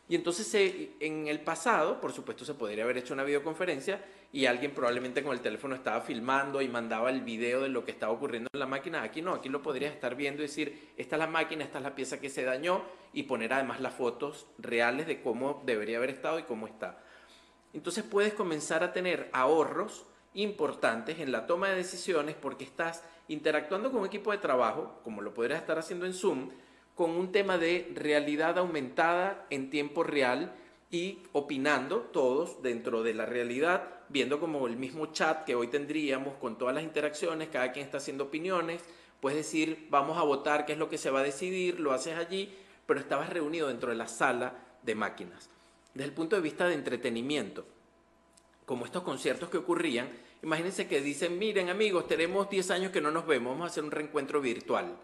Y 0.08 0.14
entonces 0.14 0.54
en 1.00 1.26
el 1.26 1.40
pasado, 1.40 2.00
por 2.00 2.12
supuesto, 2.12 2.44
se 2.44 2.52
podría 2.54 2.84
haber 2.84 2.98
hecho 2.98 3.14
una 3.14 3.24
videoconferencia 3.24 4.04
y 4.30 4.44
alguien 4.44 4.72
probablemente 4.72 5.22
con 5.22 5.32
el 5.32 5.40
teléfono 5.40 5.74
estaba 5.74 6.02
filmando 6.02 6.60
y 6.60 6.68
mandaba 6.68 7.08
el 7.08 7.22
video 7.22 7.62
de 7.62 7.70
lo 7.70 7.84
que 7.84 7.92
estaba 7.92 8.12
ocurriendo 8.12 8.50
en 8.52 8.60
la 8.60 8.66
máquina. 8.66 9.02
Aquí 9.02 9.22
no, 9.22 9.32
aquí 9.32 9.48
lo 9.48 9.62
podrías 9.62 9.94
estar 9.94 10.14
viendo 10.14 10.42
y 10.42 10.46
decir, 10.46 10.90
esta 10.98 11.16
es 11.16 11.20
la 11.20 11.28
máquina, 11.28 11.64
esta 11.64 11.78
es 11.78 11.84
la 11.84 11.94
pieza 11.94 12.20
que 12.20 12.28
se 12.28 12.44
dañó 12.44 12.82
y 13.14 13.22
poner 13.22 13.54
además 13.54 13.80
las 13.80 13.94
fotos 13.94 14.46
reales 14.58 15.06
de 15.06 15.22
cómo 15.22 15.62
debería 15.64 15.96
haber 15.96 16.10
estado 16.10 16.38
y 16.38 16.42
cómo 16.42 16.66
está. 16.66 17.02
Entonces 17.72 18.04
puedes 18.04 18.34
comenzar 18.34 18.84
a 18.84 18.92
tener 18.92 19.30
ahorros 19.32 20.04
importantes 20.34 21.18
en 21.18 21.32
la 21.32 21.46
toma 21.46 21.68
de 21.68 21.76
decisiones 21.76 22.34
porque 22.34 22.64
estás 22.64 23.04
interactuando 23.28 23.90
con 23.90 24.00
un 24.00 24.06
equipo 24.06 24.32
de 24.32 24.38
trabajo, 24.38 25.00
como 25.04 25.22
lo 25.22 25.34
podrías 25.34 25.60
estar 25.60 25.78
haciendo 25.78 26.06
en 26.06 26.14
Zoom, 26.14 26.50
con 26.94 27.10
un 27.10 27.32
tema 27.32 27.58
de 27.58 27.90
realidad 27.94 28.58
aumentada 28.58 29.46
en 29.50 29.70
tiempo 29.70 30.02
real 30.02 30.52
y 30.90 31.20
opinando 31.32 32.00
todos 32.00 32.62
dentro 32.62 33.02
de 33.02 33.14
la 33.14 33.26
realidad, 33.26 33.88
viendo 34.08 34.38
como 34.40 34.66
el 34.66 34.76
mismo 34.76 35.06
chat 35.06 35.44
que 35.44 35.54
hoy 35.54 35.68
tendríamos 35.68 36.34
con 36.34 36.58
todas 36.58 36.74
las 36.74 36.84
interacciones, 36.84 37.48
cada 37.48 37.72
quien 37.72 37.84
está 37.84 37.96
haciendo 37.96 38.24
opiniones, 38.24 38.82
puedes 39.20 39.38
decir, 39.38 39.86
vamos 39.88 40.18
a 40.18 40.22
votar 40.22 40.66
qué 40.66 40.72
es 40.72 40.78
lo 40.78 40.90
que 40.90 40.98
se 40.98 41.10
va 41.10 41.20
a 41.20 41.24
decidir, 41.24 41.80
lo 41.80 41.92
haces 41.92 42.16
allí, 42.16 42.54
pero 42.86 43.00
estabas 43.00 43.30
reunido 43.30 43.68
dentro 43.68 43.90
de 43.90 43.96
la 43.96 44.08
sala 44.08 44.54
de 44.82 44.94
máquinas. 44.94 45.48
Desde 45.94 46.08
el 46.08 46.14
punto 46.14 46.36
de 46.36 46.42
vista 46.42 46.66
de 46.66 46.74
entretenimiento, 46.74 47.64
como 48.66 48.84
estos 48.84 49.02
conciertos 49.02 49.48
que 49.48 49.58
ocurrían, 49.58 50.08
imagínense 50.42 50.86
que 50.86 51.00
dicen, 51.00 51.38
miren 51.38 51.68
amigos, 51.68 52.06
tenemos 52.06 52.48
10 52.48 52.70
años 52.70 52.92
que 52.92 53.00
no 53.00 53.10
nos 53.10 53.26
vemos, 53.26 53.52
vamos 53.52 53.68
a 53.68 53.70
hacer 53.70 53.84
un 53.84 53.90
reencuentro 53.90 54.40
virtual. 54.40 54.96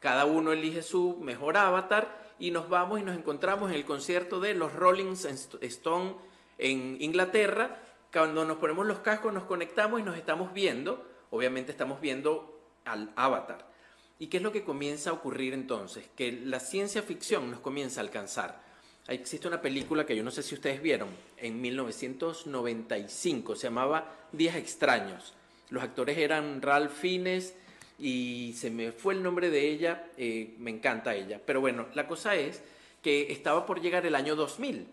Cada 0.00 0.24
uno 0.24 0.52
elige 0.52 0.82
su 0.82 1.18
mejor 1.20 1.56
avatar 1.56 2.34
y 2.38 2.50
nos 2.50 2.68
vamos 2.68 3.00
y 3.00 3.04
nos 3.04 3.16
encontramos 3.16 3.70
en 3.70 3.76
el 3.76 3.84
concierto 3.84 4.40
de 4.40 4.54
los 4.54 4.72
Rolling 4.72 5.12
Stones 5.12 6.16
en 6.58 6.96
Inglaterra. 7.00 7.80
Cuando 8.12 8.44
nos 8.44 8.56
ponemos 8.56 8.84
los 8.86 8.98
cascos, 8.98 9.32
nos 9.32 9.44
conectamos 9.44 10.00
y 10.00 10.02
nos 10.02 10.16
estamos 10.16 10.52
viendo. 10.52 11.06
Obviamente 11.30 11.70
estamos 11.70 12.00
viendo 12.00 12.60
al 12.84 13.12
avatar. 13.14 13.70
¿Y 14.18 14.26
qué 14.26 14.38
es 14.38 14.42
lo 14.42 14.52
que 14.52 14.64
comienza 14.64 15.10
a 15.10 15.12
ocurrir 15.12 15.54
entonces? 15.54 16.08
Que 16.16 16.32
la 16.32 16.60
ciencia 16.60 17.02
ficción 17.02 17.50
nos 17.50 17.60
comienza 17.60 18.00
a 18.00 18.04
alcanzar 18.04 18.60
existe 19.08 19.48
una 19.48 19.60
película 19.60 20.06
que 20.06 20.16
yo 20.16 20.22
no 20.22 20.30
sé 20.30 20.42
si 20.42 20.54
ustedes 20.54 20.80
vieron, 20.80 21.08
en 21.36 21.60
1995, 21.60 23.56
se 23.56 23.62
llamaba 23.64 24.28
Días 24.32 24.56
Extraños. 24.56 25.34
Los 25.70 25.82
actores 25.82 26.18
eran 26.18 26.62
Ralph 26.62 26.92
Fiennes 26.92 27.54
y 27.98 28.54
se 28.56 28.70
me 28.70 28.92
fue 28.92 29.14
el 29.14 29.22
nombre 29.22 29.50
de 29.50 29.70
ella, 29.70 30.06
eh, 30.16 30.54
me 30.58 30.70
encanta 30.70 31.14
ella. 31.14 31.40
Pero 31.44 31.60
bueno, 31.60 31.86
la 31.94 32.06
cosa 32.06 32.36
es 32.36 32.62
que 33.02 33.32
estaba 33.32 33.66
por 33.66 33.80
llegar 33.80 34.06
el 34.06 34.14
año 34.14 34.36
2000. 34.36 34.86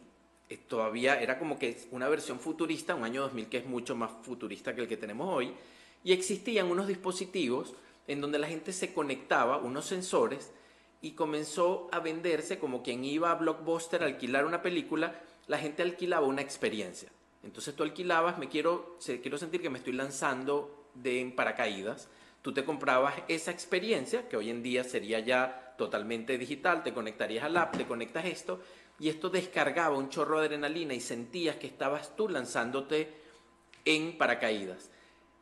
Eh, 0.49 0.57
todavía 0.67 1.21
era 1.21 1.37
como 1.37 1.59
que 1.59 1.77
una 1.91 2.09
versión 2.09 2.39
futurista, 2.39 2.95
un 2.95 3.03
año 3.03 3.21
2000 3.21 3.47
que 3.47 3.57
es 3.57 3.65
mucho 3.65 3.95
más 3.95 4.11
futurista 4.23 4.73
que 4.73 4.81
el 4.81 4.87
que 4.87 4.97
tenemos 4.97 5.33
hoy, 5.33 5.51
y 6.03 6.13
existían 6.13 6.71
unos 6.71 6.87
dispositivos 6.87 7.73
en 8.07 8.21
donde 8.21 8.39
la 8.39 8.47
gente 8.47 8.73
se 8.73 8.93
conectaba, 8.93 9.57
unos 9.57 9.85
sensores, 9.85 10.51
y 11.01 11.11
comenzó 11.11 11.87
a 11.91 11.99
venderse 11.99 12.59
como 12.59 12.83
quien 12.83 13.05
iba 13.05 13.31
a 13.31 13.35
Blockbuster 13.35 14.03
a 14.03 14.05
alquilar 14.05 14.45
una 14.45 14.61
película, 14.61 15.21
la 15.47 15.57
gente 15.57 15.81
alquilaba 15.81 16.27
una 16.27 16.41
experiencia. 16.41 17.09
Entonces 17.43 17.75
tú 17.75 17.83
alquilabas, 17.83 18.37
me 18.37 18.49
quiero, 18.49 18.97
quiero 19.21 19.37
sentir 19.37 19.61
que 19.61 19.69
me 19.69 19.77
estoy 19.77 19.93
lanzando 19.93 20.87
de 20.93 21.31
paracaídas. 21.35 22.09
Tú 22.41 22.53
te 22.53 22.65
comprabas 22.65 23.15
esa 23.27 23.51
experiencia, 23.51 24.27
que 24.27 24.37
hoy 24.37 24.49
en 24.49 24.61
día 24.61 24.83
sería 24.83 25.19
ya 25.19 25.75
totalmente 25.77 26.37
digital, 26.37 26.83
te 26.83 26.93
conectarías 26.93 27.45
al 27.45 27.55
app, 27.57 27.77
te 27.77 27.87
conectas 27.87 28.25
esto, 28.25 28.59
y 28.99 29.07
esto 29.07 29.29
descargaba 29.29 29.97
un 29.97 30.09
chorro 30.09 30.39
de 30.39 30.47
adrenalina 30.47 30.93
y 30.93 30.99
sentías 30.99 31.55
que 31.55 31.67
estabas 31.67 32.15
tú 32.17 32.27
lanzándote 32.27 33.13
en 33.85 34.17
paracaídas. 34.17 34.91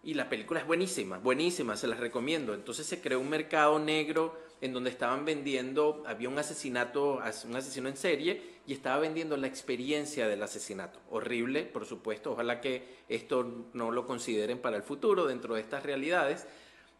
Y 0.03 0.13
la 0.13 0.29
película 0.29 0.59
es 0.59 0.67
buenísima, 0.67 1.17
buenísima, 1.17 1.75
se 1.75 1.87
las 1.87 1.99
recomiendo. 1.99 2.53
Entonces 2.53 2.85
se 2.85 3.01
creó 3.01 3.19
un 3.19 3.29
mercado 3.29 3.79
negro 3.79 4.37
en 4.61 4.73
donde 4.73 4.89
estaban 4.89 5.25
vendiendo, 5.25 6.03
había 6.07 6.29
un 6.29 6.39
asesinato, 6.39 7.21
un 7.45 7.55
asesino 7.55 7.89
en 7.89 7.97
serie 7.97 8.57
y 8.65 8.73
estaba 8.73 8.99
vendiendo 8.99 9.37
la 9.37 9.47
experiencia 9.47 10.27
del 10.27 10.41
asesinato. 10.41 10.99
Horrible, 11.09 11.63
por 11.63 11.85
supuesto, 11.85 12.31
ojalá 12.31 12.59
que 12.59 12.97
esto 13.07 13.67
no 13.73 13.91
lo 13.91 14.05
consideren 14.07 14.59
para 14.59 14.77
el 14.77 14.83
futuro 14.83 15.25
dentro 15.25 15.55
de 15.55 15.61
estas 15.61 15.83
realidades, 15.83 16.47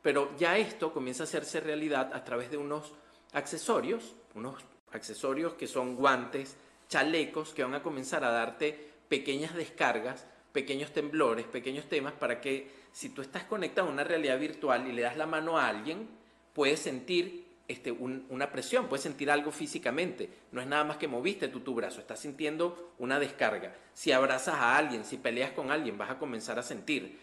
pero 0.01 0.31
ya 0.37 0.57
esto 0.57 0.93
comienza 0.93 1.23
a 1.23 1.25
hacerse 1.25 1.59
realidad 1.59 2.13
a 2.13 2.23
través 2.23 2.51
de 2.51 2.57
unos 2.57 2.93
accesorios, 3.33 4.15
unos 4.35 4.63
accesorios 4.91 5.55
que 5.55 5.67
son 5.67 5.95
guantes, 5.95 6.55
chalecos 6.87 7.53
que 7.53 7.63
van 7.63 7.75
a 7.75 7.83
comenzar 7.83 8.23
a 8.23 8.31
darte 8.31 8.91
pequeñas 9.09 9.55
descargas, 9.55 10.25
pequeños 10.53 10.91
temblores, 10.91 11.45
pequeños 11.45 11.87
temas 11.89 12.13
para 12.13 12.39
que 12.39 12.71
si 12.91 13.09
tú 13.09 13.21
estás 13.21 13.43
conectado 13.43 13.87
a 13.87 13.91
una 13.91 14.03
realidad 14.03 14.39
virtual 14.39 14.87
y 14.87 14.91
le 14.91 15.01
das 15.01 15.17
la 15.17 15.25
mano 15.25 15.57
a 15.57 15.67
alguien, 15.67 16.07
puedes 16.53 16.79
sentir 16.79 17.46
este, 17.67 17.91
una 17.91 18.51
presión, 18.51 18.87
puedes 18.87 19.03
sentir 19.03 19.29
algo 19.29 19.51
físicamente. 19.51 20.29
No 20.51 20.61
es 20.61 20.67
nada 20.67 20.83
más 20.83 20.97
que 20.97 21.07
moviste 21.07 21.49
tú 21.49 21.59
tu 21.59 21.75
brazo, 21.75 21.99
estás 21.99 22.19
sintiendo 22.19 22.93
una 22.97 23.19
descarga. 23.19 23.75
Si 23.93 24.11
abrazas 24.11 24.55
a 24.55 24.77
alguien, 24.77 25.03
si 25.03 25.17
peleas 25.17 25.51
con 25.51 25.71
alguien, 25.71 25.97
vas 25.97 26.11
a 26.11 26.17
comenzar 26.19 26.57
a 26.59 26.63
sentir. 26.63 27.19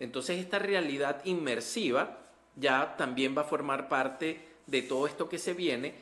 Entonces 0.00 0.40
esta 0.40 0.58
realidad 0.58 1.24
inmersiva 1.24 2.18
ya 2.56 2.96
también 2.96 3.36
va 3.36 3.42
a 3.42 3.46
formar 3.46 3.88
parte 3.88 4.40
de 4.66 4.82
todo 4.82 5.06
esto 5.06 5.28
que 5.28 5.38
se 5.38 5.54
viene 5.54 5.94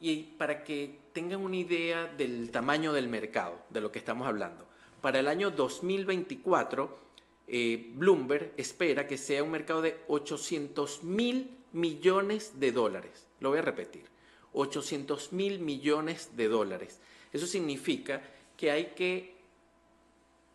y 0.00 0.22
para 0.22 0.64
que 0.64 0.98
tengan 1.12 1.40
una 1.40 1.56
idea 1.56 2.06
del 2.06 2.50
tamaño 2.50 2.92
del 2.92 3.08
mercado, 3.08 3.58
de 3.70 3.80
lo 3.80 3.92
que 3.92 3.98
estamos 3.98 4.26
hablando. 4.26 4.66
Para 5.00 5.20
el 5.20 5.28
año 5.28 5.50
2024, 5.50 6.98
eh, 7.46 7.92
Bloomberg 7.94 8.52
espera 8.56 9.06
que 9.06 9.16
sea 9.16 9.42
un 9.42 9.52
mercado 9.52 9.82
de 9.82 9.98
800 10.08 11.04
mil 11.04 11.56
millones 11.72 12.58
de 12.58 12.72
dólares. 12.72 13.25
Lo 13.40 13.50
voy 13.50 13.58
a 13.58 13.62
repetir. 13.62 14.04
800 14.52 15.32
mil 15.32 15.58
millones 15.58 16.30
de 16.36 16.48
dólares. 16.48 17.00
Eso 17.32 17.46
significa 17.46 18.22
que 18.56 18.70
hay 18.70 18.86
que, 18.96 19.36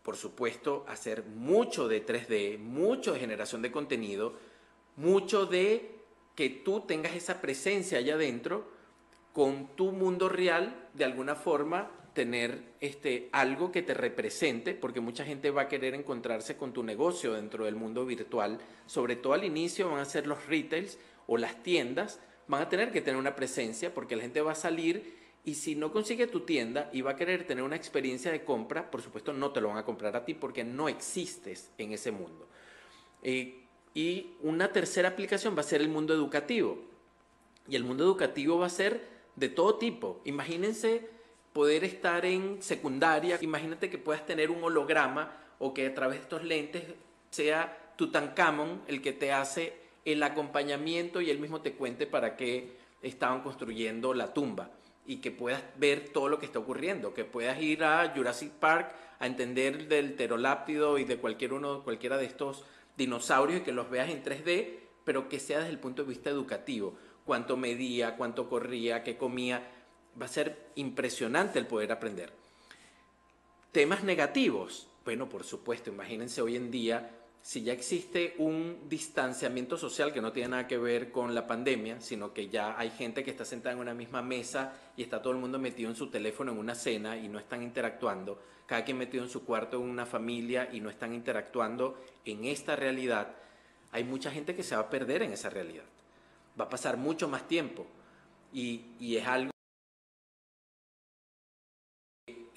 por 0.03 0.17
supuesto, 0.17 0.85
hacer 0.87 1.23
mucho 1.23 1.87
de 1.87 2.05
3D, 2.05 2.57
mucho 2.57 3.13
de 3.13 3.19
generación 3.19 3.61
de 3.61 3.71
contenido, 3.71 4.33
mucho 4.95 5.45
de 5.45 5.91
que 6.35 6.49
tú 6.49 6.81
tengas 6.81 7.15
esa 7.15 7.41
presencia 7.41 7.99
allá 7.99 8.15
adentro 8.15 8.65
con 9.33 9.75
tu 9.75 9.91
mundo 9.91 10.27
real, 10.27 10.89
de 10.93 11.05
alguna 11.05 11.35
forma, 11.35 11.91
tener 12.13 12.73
este, 12.81 13.29
algo 13.31 13.71
que 13.71 13.81
te 13.81 13.93
represente, 13.93 14.73
porque 14.73 14.99
mucha 14.99 15.23
gente 15.23 15.51
va 15.51 15.63
a 15.63 15.67
querer 15.67 15.93
encontrarse 15.93 16.57
con 16.57 16.73
tu 16.73 16.83
negocio 16.83 17.33
dentro 17.33 17.65
del 17.65 17.75
mundo 17.75 18.05
virtual. 18.05 18.59
Sobre 18.85 19.15
todo 19.15 19.33
al 19.33 19.45
inicio 19.45 19.89
van 19.89 19.99
a 19.99 20.05
ser 20.05 20.27
los 20.27 20.45
retails 20.47 20.99
o 21.27 21.37
las 21.37 21.63
tiendas, 21.63 22.19
van 22.51 22.63
a 22.63 22.69
tener 22.69 22.91
que 22.91 22.99
tener 22.99 23.17
una 23.17 23.33
presencia 23.33 23.93
porque 23.93 24.17
la 24.17 24.23
gente 24.23 24.41
va 24.41 24.51
a 24.51 24.55
salir 24.55 25.15
y 25.45 25.55
si 25.55 25.73
no 25.73 25.91
consigue 25.93 26.27
tu 26.27 26.41
tienda 26.41 26.89
y 26.91 27.01
va 27.01 27.11
a 27.11 27.15
querer 27.15 27.47
tener 27.47 27.63
una 27.63 27.77
experiencia 27.77 28.29
de 28.29 28.43
compra, 28.43 28.91
por 28.91 29.01
supuesto 29.01 29.31
no 29.31 29.51
te 29.51 29.61
lo 29.61 29.69
van 29.69 29.77
a 29.77 29.85
comprar 29.85 30.13
a 30.17 30.25
ti 30.25 30.33
porque 30.33 30.65
no 30.65 30.89
existes 30.89 31.71
en 31.77 31.93
ese 31.93 32.11
mundo. 32.11 32.45
Eh, 33.23 33.63
y 33.93 34.33
una 34.41 34.73
tercera 34.73 35.07
aplicación 35.07 35.55
va 35.55 35.61
a 35.61 35.63
ser 35.63 35.79
el 35.79 35.87
mundo 35.87 36.13
educativo. 36.13 36.77
Y 37.69 37.77
el 37.77 37.85
mundo 37.85 38.03
educativo 38.03 38.59
va 38.59 38.65
a 38.65 38.69
ser 38.69 39.07
de 39.37 39.47
todo 39.47 39.77
tipo. 39.77 40.21
Imagínense 40.25 41.07
poder 41.53 41.85
estar 41.85 42.25
en 42.25 42.61
secundaria, 42.61 43.37
imagínate 43.41 43.89
que 43.89 43.97
puedas 43.97 44.25
tener 44.25 44.51
un 44.51 44.61
holograma 44.61 45.37
o 45.57 45.73
que 45.73 45.87
a 45.87 45.95
través 45.95 46.17
de 46.17 46.23
estos 46.23 46.43
lentes 46.43 46.83
sea 47.29 47.93
Tutankamón 47.95 48.81
el 48.87 49.01
que 49.01 49.13
te 49.13 49.31
hace 49.31 49.80
el 50.05 50.23
acompañamiento 50.23 51.21
y 51.21 51.29
él 51.29 51.39
mismo 51.39 51.61
te 51.61 51.73
cuente 51.73 52.07
para 52.07 52.35
qué 52.35 52.77
estaban 53.01 53.41
construyendo 53.41 54.13
la 54.13 54.33
tumba 54.33 54.71
y 55.05 55.17
que 55.17 55.31
puedas 55.31 55.63
ver 55.77 56.09
todo 56.09 56.29
lo 56.29 56.39
que 56.39 56.45
está 56.45 56.59
ocurriendo, 56.59 57.13
que 57.13 57.25
puedas 57.25 57.61
ir 57.61 57.83
a 57.83 58.11
Jurassic 58.15 58.51
Park 58.51 58.93
a 59.19 59.27
entender 59.27 59.87
del 59.87 60.13
pteroláptido 60.13 60.97
y 60.97 61.05
de 61.05 61.17
cualquier 61.17 61.53
uno, 61.53 61.83
cualquiera 61.83 62.17
de 62.17 62.25
estos 62.25 62.63
dinosaurios 62.97 63.61
y 63.61 63.63
que 63.63 63.71
los 63.71 63.89
veas 63.89 64.09
en 64.09 64.23
3D, 64.23 64.79
pero 65.03 65.29
que 65.29 65.39
sea 65.39 65.59
desde 65.59 65.71
el 65.71 65.79
punto 65.79 66.03
de 66.03 66.09
vista 66.09 66.29
educativo, 66.29 66.95
cuánto 67.25 67.57
medía, 67.57 68.15
cuánto 68.15 68.49
corría, 68.49 69.03
qué 69.03 69.17
comía, 69.17 69.67
va 70.19 70.25
a 70.25 70.29
ser 70.29 70.71
impresionante 70.75 71.59
el 71.59 71.67
poder 71.67 71.91
aprender. 71.91 72.31
Temas 73.71 74.03
negativos, 74.03 74.87
bueno, 75.05 75.29
por 75.29 75.43
supuesto, 75.43 75.89
imagínense 75.89 76.41
hoy 76.41 76.55
en 76.55 76.71
día 76.71 77.20
si 77.41 77.63
ya 77.63 77.73
existe 77.73 78.35
un 78.37 78.87
distanciamiento 78.87 79.75
social 79.77 80.13
que 80.13 80.21
no 80.21 80.31
tiene 80.31 80.49
nada 80.49 80.67
que 80.67 80.77
ver 80.77 81.11
con 81.11 81.33
la 81.33 81.47
pandemia, 81.47 81.99
sino 81.99 82.33
que 82.33 82.49
ya 82.49 82.77
hay 82.77 82.91
gente 82.91 83.23
que 83.23 83.31
está 83.31 83.45
sentada 83.45 83.73
en 83.73 83.81
una 83.81 83.95
misma 83.95 84.21
mesa 84.21 84.73
y 84.95 85.01
está 85.01 85.21
todo 85.21 85.33
el 85.33 85.39
mundo 85.39 85.57
metido 85.57 85.89
en 85.89 85.95
su 85.95 86.07
teléfono 86.07 86.51
en 86.51 86.59
una 86.59 86.75
cena 86.75 87.17
y 87.17 87.27
no 87.27 87.39
están 87.39 87.63
interactuando, 87.63 88.39
cada 88.67 88.85
quien 88.85 88.97
metido 88.97 89.23
en 89.23 89.29
su 89.29 89.43
cuarto 89.43 89.77
en 89.77 89.89
una 89.89 90.05
familia 90.05 90.69
y 90.71 90.79
no 90.81 90.89
están 90.89 91.13
interactuando 91.13 91.97
en 92.25 92.45
esta 92.45 92.75
realidad, 92.75 93.35
hay 93.91 94.03
mucha 94.03 94.31
gente 94.31 94.55
que 94.55 94.63
se 94.63 94.75
va 94.75 94.81
a 94.83 94.89
perder 94.89 95.23
en 95.23 95.33
esa 95.33 95.49
realidad. 95.49 95.85
Va 96.59 96.65
a 96.65 96.69
pasar 96.69 96.95
mucho 96.97 97.27
más 97.27 97.47
tiempo. 97.47 97.85
Y, 98.53 98.81
y 98.99 99.17
es 99.17 99.27
algo 99.27 99.51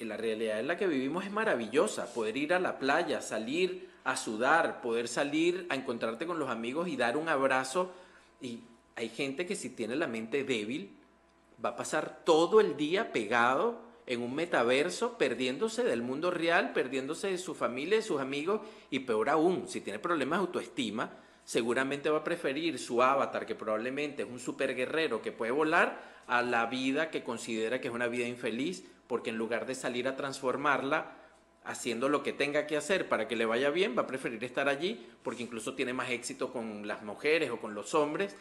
la 0.01 0.17
realidad 0.17 0.61
en 0.61 0.67
la 0.67 0.77
que 0.77 0.87
vivimos 0.87 1.25
es 1.25 1.33
maravillosa, 1.33 2.13
poder 2.13 2.37
ir 2.37 2.53
a 2.53 2.59
la 2.59 2.79
playa, 2.79 3.23
salir 3.23 3.89
a 4.05 4.17
sudar, 4.17 4.81
poder 4.83 5.09
salir 5.09 5.67
a 5.71 5.75
encontrarte 5.75 6.27
con 6.27 6.39
los 6.39 6.51
amigos 6.51 6.89
y 6.89 6.97
dar 6.97 7.17
un 7.17 7.29
abrazo. 7.29 7.91
Y 8.41 8.61
hay 8.97 9.09
gente 9.09 9.47
que 9.47 9.57
si 9.57 9.71
tiene 9.71 9.97
la 9.97 10.07
mente 10.07 10.45
débil, 10.45 10.97
va 11.65 11.71
a 11.71 11.77
pasar 11.77 12.23
todo 12.25 12.61
el 12.61 12.77
día 12.77 13.13
pegado 13.13 13.83
en 14.07 14.21
un 14.21 14.35
metaverso, 14.35 15.17
perdiéndose 15.17 15.83
del 15.83 16.03
mundo 16.03 16.31
real, 16.31 16.73
perdiéndose 16.75 17.29
de 17.29 17.39
su 17.39 17.55
familia, 17.55 17.97
de 17.97 18.03
sus 18.03 18.21
amigos, 18.21 18.61
y 18.91 19.01
peor 19.01 19.31
aún, 19.31 19.67
si 19.67 19.81
tiene 19.81 19.99
problemas 19.99 20.39
de 20.39 20.47
autoestima, 20.47 21.11
seguramente 21.45 22.11
va 22.11 22.19
a 22.19 22.25
preferir 22.25 22.79
su 22.79 23.03
avatar, 23.03 23.47
que 23.47 23.55
probablemente 23.55 24.23
es 24.23 24.29
un 24.29 24.39
super 24.39 24.75
guerrero 24.75 25.23
que 25.23 25.33
puede 25.33 25.53
volar, 25.53 26.13
a 26.27 26.43
la 26.43 26.67
vida 26.67 27.11
que 27.11 27.23
considera 27.23 27.81
que 27.81 27.89
es 27.89 27.95
una 27.95 28.09
vida 28.09 28.27
infeliz, 28.27 28.85
porque 29.07 29.31
en 29.31 29.37
lugar 29.37 29.67
de 29.67 29.75
salir 29.75 30.09
a 30.09 30.17
transformarla, 30.17 31.13
haciendo 31.65 32.09
lo 32.09 32.23
que 32.23 32.33
tenga 32.33 32.67
que 32.67 32.77
hacer 32.77 33.09
para 33.09 33.27
que 33.27 33.37
le 33.37 33.47
vaya 33.47 33.71
bien, 33.71 33.97
va 33.97 34.03
a 34.03 34.07
preferir 34.07 34.45
estar 34.45 34.69
allí, 34.69 35.07
porque 35.23 35.43
incluso 35.43 35.75
tiene 35.75 35.93
más 35.93 36.11
éxito 36.11 36.53
con 36.53 36.87
las 36.87 37.03
mujeres 37.03 37.51
o 37.51 37.61
con 37.61 37.75
los 37.75 37.95
hombres. 37.95 38.37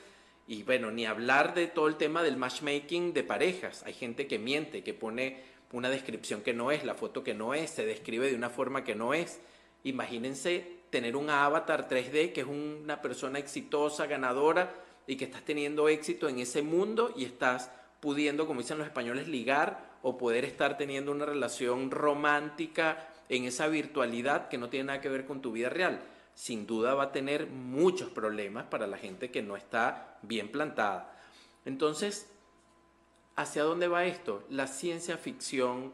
Y 0.46 0.64
bueno, 0.64 0.92
ni 0.92 1.06
hablar 1.06 1.54
de 1.54 1.68
todo 1.68 1.88
el 1.88 1.96
tema 1.96 2.22
del 2.22 2.36
matchmaking 2.36 3.14
de 3.14 3.24
parejas. 3.24 3.84
Hay 3.84 3.94
gente 3.94 4.28
que 4.28 4.40
miente, 4.40 4.84
que 4.84 4.94
pone 4.94 5.42
una 5.72 5.90
descripción 5.90 6.42
que 6.42 6.54
no 6.54 6.72
es, 6.72 6.84
la 6.84 6.96
foto 6.96 7.24
que 7.24 7.34
no 7.34 7.54
es, 7.54 7.70
se 7.72 7.86
describe 7.86 8.30
de 8.30 8.36
una 8.36 8.50
forma 8.50 8.84
que 8.84 8.94
no 8.94 9.14
es. 9.14 9.40
Imagínense 9.84 10.82
tener 10.90 11.16
un 11.16 11.30
avatar 11.30 11.88
3D 11.90 12.34
que 12.34 12.42
es 12.42 12.48
una 12.48 13.02
persona 13.02 13.40
exitosa, 13.40 14.06
ganadora 14.06 14.74
y 15.08 15.16
que 15.16 15.26
estás 15.26 15.44
teniendo 15.44 15.90
éxito 15.90 16.30
en 16.30 16.40
ese 16.40 16.62
mundo 16.62 17.14
y 17.16 17.26
estás 17.26 17.72
pudiendo, 18.00 18.46
como 18.46 18.62
dicen 18.62 18.78
los 18.78 18.88
españoles, 18.88 19.28
ligar 19.28 19.93
o 20.04 20.18
poder 20.18 20.46
estar 20.46 20.78
teniendo 20.78 21.12
una 21.12 21.26
relación 21.26 21.90
romántica 21.90 23.10
en 23.30 23.46
esa 23.46 23.68
virtualidad 23.68 24.50
que 24.50 24.58
no 24.58 24.70
tiene 24.70 24.86
nada 24.86 25.02
que 25.02 25.10
ver 25.10 25.26
con 25.26 25.42
tu 25.42 25.54
vida 25.54 25.70
real. 25.70 26.02
Sin 26.36 26.68
duda 26.68 26.94
va 26.94 27.04
a 27.04 27.12
tener 27.12 27.48
muchos 27.48 28.10
problemas 28.10 28.66
para 28.66 28.86
la 28.86 28.98
gente 28.98 29.32
que 29.32 29.42
no 29.42 29.56
está 29.56 30.18
bien 30.22 30.50
plantada. 30.52 31.18
Entonces, 31.66 32.28
¿hacia 33.36 33.64
dónde 33.64 33.88
va 33.88 34.06
esto? 34.06 34.44
La 34.50 34.68
ciencia 34.68 35.18
ficción 35.18 35.94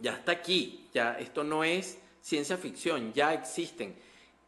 ya 0.00 0.12
está 0.12 0.32
aquí, 0.32 0.88
ya 0.94 1.18
esto 1.18 1.44
no 1.44 1.64
es 1.64 1.98
ciencia 2.20 2.56
ficción, 2.56 3.12
ya 3.12 3.34
existen. 3.34 3.96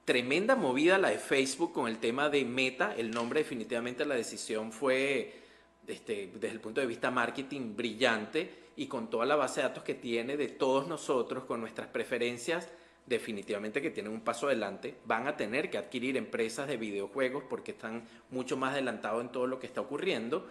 tremenda 0.05 0.55
movida 0.55 0.99
la 0.99 1.11
de 1.11 1.19
Facebook 1.19 1.73
con 1.73 1.89
el 1.89 1.99
tema 1.99 2.29
de 2.29 2.45
Meta. 2.45 2.95
El 2.97 3.11
nombre 3.11 3.41
definitivamente 3.41 4.07
la 4.07 4.15
decisión 4.15 4.71
fue 4.71 5.46
este, 5.87 6.33
desde 6.35 6.55
el 6.55 6.61
punto 6.61 6.81
de 6.81 6.87
vista 6.87 7.11
marketing 7.11 7.77
brillante 7.77 8.67
y 8.77 8.87
con 8.87 9.09
toda 9.09 9.27
la 9.27 9.37
base 9.37 9.61
de 9.61 9.69
datos 9.69 9.85
que 9.85 9.95
tiene 9.95 10.37
de 10.37 10.49
todos 10.49 10.87
nosotros, 10.87 11.45
con 11.45 11.61
nuestras 11.61 11.89
preferencias, 11.89 12.69
definitivamente 13.07 13.81
que 13.81 13.91
tienen 13.91 14.13
un 14.13 14.21
paso 14.21 14.47
adelante. 14.47 14.97
Van 15.05 15.27
a 15.27 15.37
tener 15.37 15.71
que 15.71 15.79
adquirir 15.79 16.17
empresas 16.17 16.69
de 16.69 16.77
videojuegos 16.77 17.45
porque 17.49 17.73
están 17.73 18.05
mucho 18.31 18.57
más 18.57 18.73
adelantados 18.73 19.23
en 19.23 19.31
todo 19.31 19.47
lo 19.47 19.59
que 19.59 19.67
está 19.67 19.81
ocurriendo. 19.81 20.49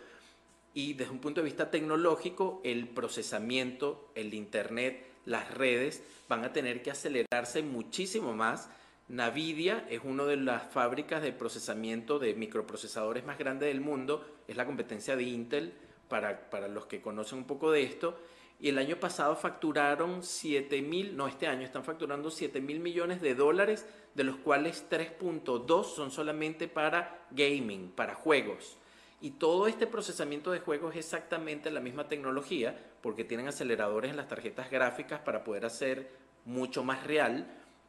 Y 0.74 0.94
desde 0.94 1.12
un 1.12 1.20
punto 1.20 1.42
de 1.42 1.46
vista 1.46 1.70
tecnológico, 1.70 2.62
el 2.64 2.88
procesamiento, 2.88 4.10
el 4.16 4.34
Internet, 4.34 5.06
las 5.26 5.54
redes 5.54 6.04
van 6.28 6.44
a 6.44 6.54
tener 6.54 6.82
que 6.82 6.92
acelerarse 6.92 7.62
muchísimo 7.62 8.34
más 8.34 8.70
Nvidia 9.08 9.86
es 9.90 10.02
una 10.04 10.26
de 10.26 10.36
las 10.38 10.64
fábricas 10.64 11.22
de 11.22 11.32
procesamiento 11.32 12.18
de 12.18 12.34
microprocesadores 12.34 13.24
más 13.24 13.38
grandes 13.38 13.70
del 13.70 13.80
mundo, 13.82 14.26
es 14.48 14.58
la 14.58 14.66
competencia 14.66 15.16
de 15.16 15.24
Intel 15.24 15.74
para, 16.08 16.50
para 16.50 16.68
los 16.68 16.88
que 16.88 17.02
conocen 17.02 17.40
un 17.40 17.46
poco 17.46 17.72
de 17.72 17.84
esto. 17.84 18.18
Y 18.60 18.70
el 18.70 18.78
año 18.78 18.96
pasado 18.96 19.36
facturaron 19.36 20.24
7 20.24 20.82
mil, 20.82 21.16
no, 21.16 21.28
este 21.28 21.46
año 21.46 21.64
están 21.64 21.84
facturando 21.84 22.32
7 22.32 22.62
mil 22.62 22.80
millones 22.80 23.22
de 23.22 23.36
dólares, 23.36 23.86
de 24.16 24.24
los 24.24 24.38
cuales 24.38 24.86
3.2 24.90 25.84
son 25.84 26.10
solamente 26.10 26.68
para 26.68 27.28
gaming, 27.32 27.92
para 27.92 28.16
juegos. 28.16 28.78
Y 29.22 29.32
todo 29.32 29.68
este 29.68 29.88
procesamiento 29.88 30.52
de 30.52 30.62
juegos 30.62 30.94
es 30.94 31.06
exactamente 31.06 31.70
la 31.70 31.80
misma 31.80 32.08
tecnología, 32.08 32.80
porque 33.02 33.24
tienen 33.24 33.50
aceleradores 33.50 34.12
en 34.12 34.18
las 34.18 34.30
tarjetas 34.30 34.72
gráficas 34.72 35.20
para 35.20 35.44
poder 35.44 35.66
hacer 35.66 36.10
mucho 36.46 36.84
más 36.84 37.06
real 37.06 37.48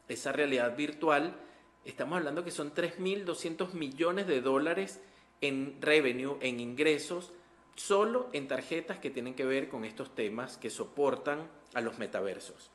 esa 0.08 0.32
realidad 0.32 0.76
virtual, 0.76 1.34
estamos 1.84 2.18
hablando 2.18 2.44
que 2.44 2.50
son 2.50 2.72
3.200 2.72 3.72
millones 3.72 4.26
de 4.26 4.40
dólares 4.40 5.00
en 5.40 5.80
revenue, 5.80 6.36
en 6.40 6.60
ingresos, 6.60 7.32
solo 7.74 8.28
en 8.32 8.48
tarjetas 8.48 8.98
que 8.98 9.10
tienen 9.10 9.34
que 9.34 9.44
ver 9.44 9.68
con 9.68 9.84
estos 9.84 10.14
temas 10.14 10.56
que 10.56 10.70
soportan 10.70 11.48
a 11.74 11.80
los 11.80 11.98
metaversos. 11.98 12.70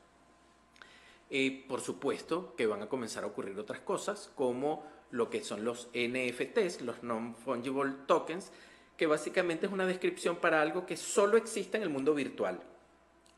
Eh, 1.29 1.65
por 1.67 1.81
supuesto 1.81 2.55
que 2.55 2.67
van 2.67 2.81
a 2.81 2.89
comenzar 2.89 3.23
a 3.23 3.27
ocurrir 3.27 3.57
otras 3.57 3.79
cosas, 3.79 4.29
como 4.35 4.85
lo 5.11 5.29
que 5.29 5.43
son 5.43 5.63
los 5.63 5.89
NFTs, 5.93 6.81
los 6.81 7.03
Non-Fungible 7.03 7.93
Tokens, 8.05 8.51
que 8.97 9.07
básicamente 9.07 9.65
es 9.65 9.71
una 9.71 9.85
descripción 9.85 10.35
para 10.35 10.61
algo 10.61 10.85
que 10.85 10.97
solo 10.97 11.37
existe 11.37 11.77
en 11.77 11.83
el 11.83 11.89
mundo 11.89 12.13
virtual. 12.13 12.61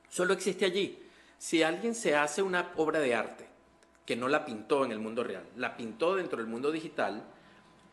Solo 0.10 0.34
existe 0.34 0.66
allí. 0.66 1.00
Si 1.38 1.64
alguien 1.64 1.96
se 1.96 2.16
hace 2.16 2.42
una 2.42 2.74
obra 2.76 3.00
de 3.00 3.16
arte 3.16 3.53
que 4.06 4.16
no 4.16 4.28
la 4.28 4.46
pintó 4.46 4.86
en 4.86 4.92
el 4.92 5.00
mundo 5.00 5.24
real, 5.24 5.46
la 5.56 5.78
pintó 5.78 6.16
dentro 6.16 6.38
del 6.38 6.48
mundo 6.48 6.72
digital, 6.72 7.24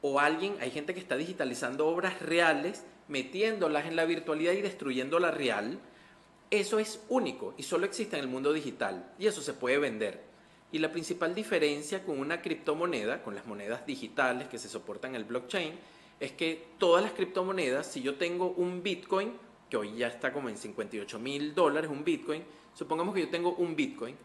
o 0.03 0.19
alguien, 0.19 0.57
hay 0.61 0.71
gente 0.71 0.95
que 0.95 1.01
está 1.01 1.17
digitalizando 1.17 1.87
obras 1.87 2.21
reales, 2.23 2.85
metiéndolas 3.09 3.87
en 3.87 3.97
la 3.97 4.05
virtualidad 4.05 4.53
y 4.53 4.63
destruyendo 4.63 5.19
la 5.19 5.31
real, 5.31 5.79
eso 6.51 6.79
es 6.79 7.01
único 7.09 7.55
y 7.57 7.63
solo 7.63 7.87
existe 7.87 8.17
en 8.17 8.23
el 8.23 8.29
mundo 8.29 8.53
digital 8.53 9.13
y 9.19 9.27
eso 9.27 9.41
se 9.41 9.53
puede 9.53 9.79
vender. 9.79 10.21
Y 10.73 10.79
la 10.79 10.93
principal 10.93 11.35
diferencia 11.35 12.05
con 12.05 12.19
una 12.19 12.43
criptomoneda, 12.43 13.23
con 13.23 13.35
las 13.35 13.47
monedas 13.47 13.87
digitales 13.87 14.49
que 14.49 14.59
se 14.59 14.69
soportan 14.69 15.11
en 15.11 15.17
el 15.17 15.25
blockchain, 15.25 15.75
es 16.21 16.33
que 16.33 16.67
todas 16.79 17.03
las 17.03 17.13
criptomonedas, 17.13 17.87
si 17.87 18.03
yo 18.03 18.17
tengo 18.17 18.51
un 18.51 18.83
Bitcoin, 18.83 19.33
que 19.69 19.77
hoy 19.77 19.97
ya 19.97 20.09
está 20.09 20.33
como 20.33 20.49
en 20.49 20.57
58 20.57 21.19
mil 21.19 21.55
dólares 21.55 21.91
un 21.91 22.05
Bitcoin, 22.05 22.43
supongamos 22.75 23.15
que 23.15 23.23
yo 23.23 23.29
tengo 23.31 23.55
un 23.55 23.75
Bitcoin, 23.75 24.17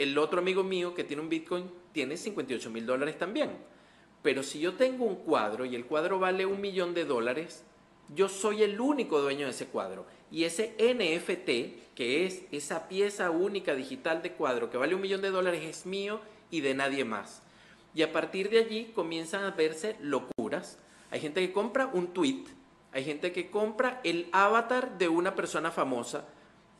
el 0.00 0.16
otro 0.16 0.40
amigo 0.40 0.62
mío 0.62 0.94
que 0.94 1.04
tiene 1.04 1.22
un 1.22 1.28
Bitcoin 1.28 1.70
tiene 1.92 2.16
58 2.16 2.70
mil 2.70 2.86
dólares 2.86 3.18
también. 3.18 3.50
Pero 4.22 4.42
si 4.42 4.58
yo 4.58 4.74
tengo 4.74 5.04
un 5.04 5.16
cuadro 5.16 5.66
y 5.66 5.76
el 5.76 5.84
cuadro 5.84 6.18
vale 6.18 6.46
un 6.46 6.60
millón 6.60 6.94
de 6.94 7.04
dólares, 7.04 7.64
yo 8.14 8.30
soy 8.30 8.62
el 8.62 8.80
único 8.80 9.20
dueño 9.20 9.44
de 9.44 9.52
ese 9.52 9.66
cuadro. 9.66 10.06
Y 10.30 10.44
ese 10.44 10.74
NFT, 10.78 11.94
que 11.94 12.24
es 12.24 12.44
esa 12.50 12.88
pieza 12.88 13.30
única 13.30 13.74
digital 13.74 14.22
de 14.22 14.32
cuadro 14.32 14.70
que 14.70 14.78
vale 14.78 14.94
un 14.94 15.02
millón 15.02 15.20
de 15.20 15.30
dólares, 15.30 15.62
es 15.64 15.84
mío 15.84 16.20
y 16.50 16.62
de 16.62 16.72
nadie 16.72 17.04
más. 17.04 17.42
Y 17.94 18.00
a 18.02 18.10
partir 18.10 18.48
de 18.48 18.58
allí 18.58 18.92
comienzan 18.94 19.44
a 19.44 19.50
verse 19.50 19.96
locuras. 20.00 20.78
Hay 21.10 21.20
gente 21.20 21.46
que 21.46 21.52
compra 21.52 21.90
un 21.92 22.14
tweet, 22.14 22.44
hay 22.92 23.04
gente 23.04 23.32
que 23.32 23.50
compra 23.50 24.00
el 24.02 24.28
avatar 24.32 24.96
de 24.96 25.08
una 25.08 25.34
persona 25.34 25.70
famosa 25.70 26.24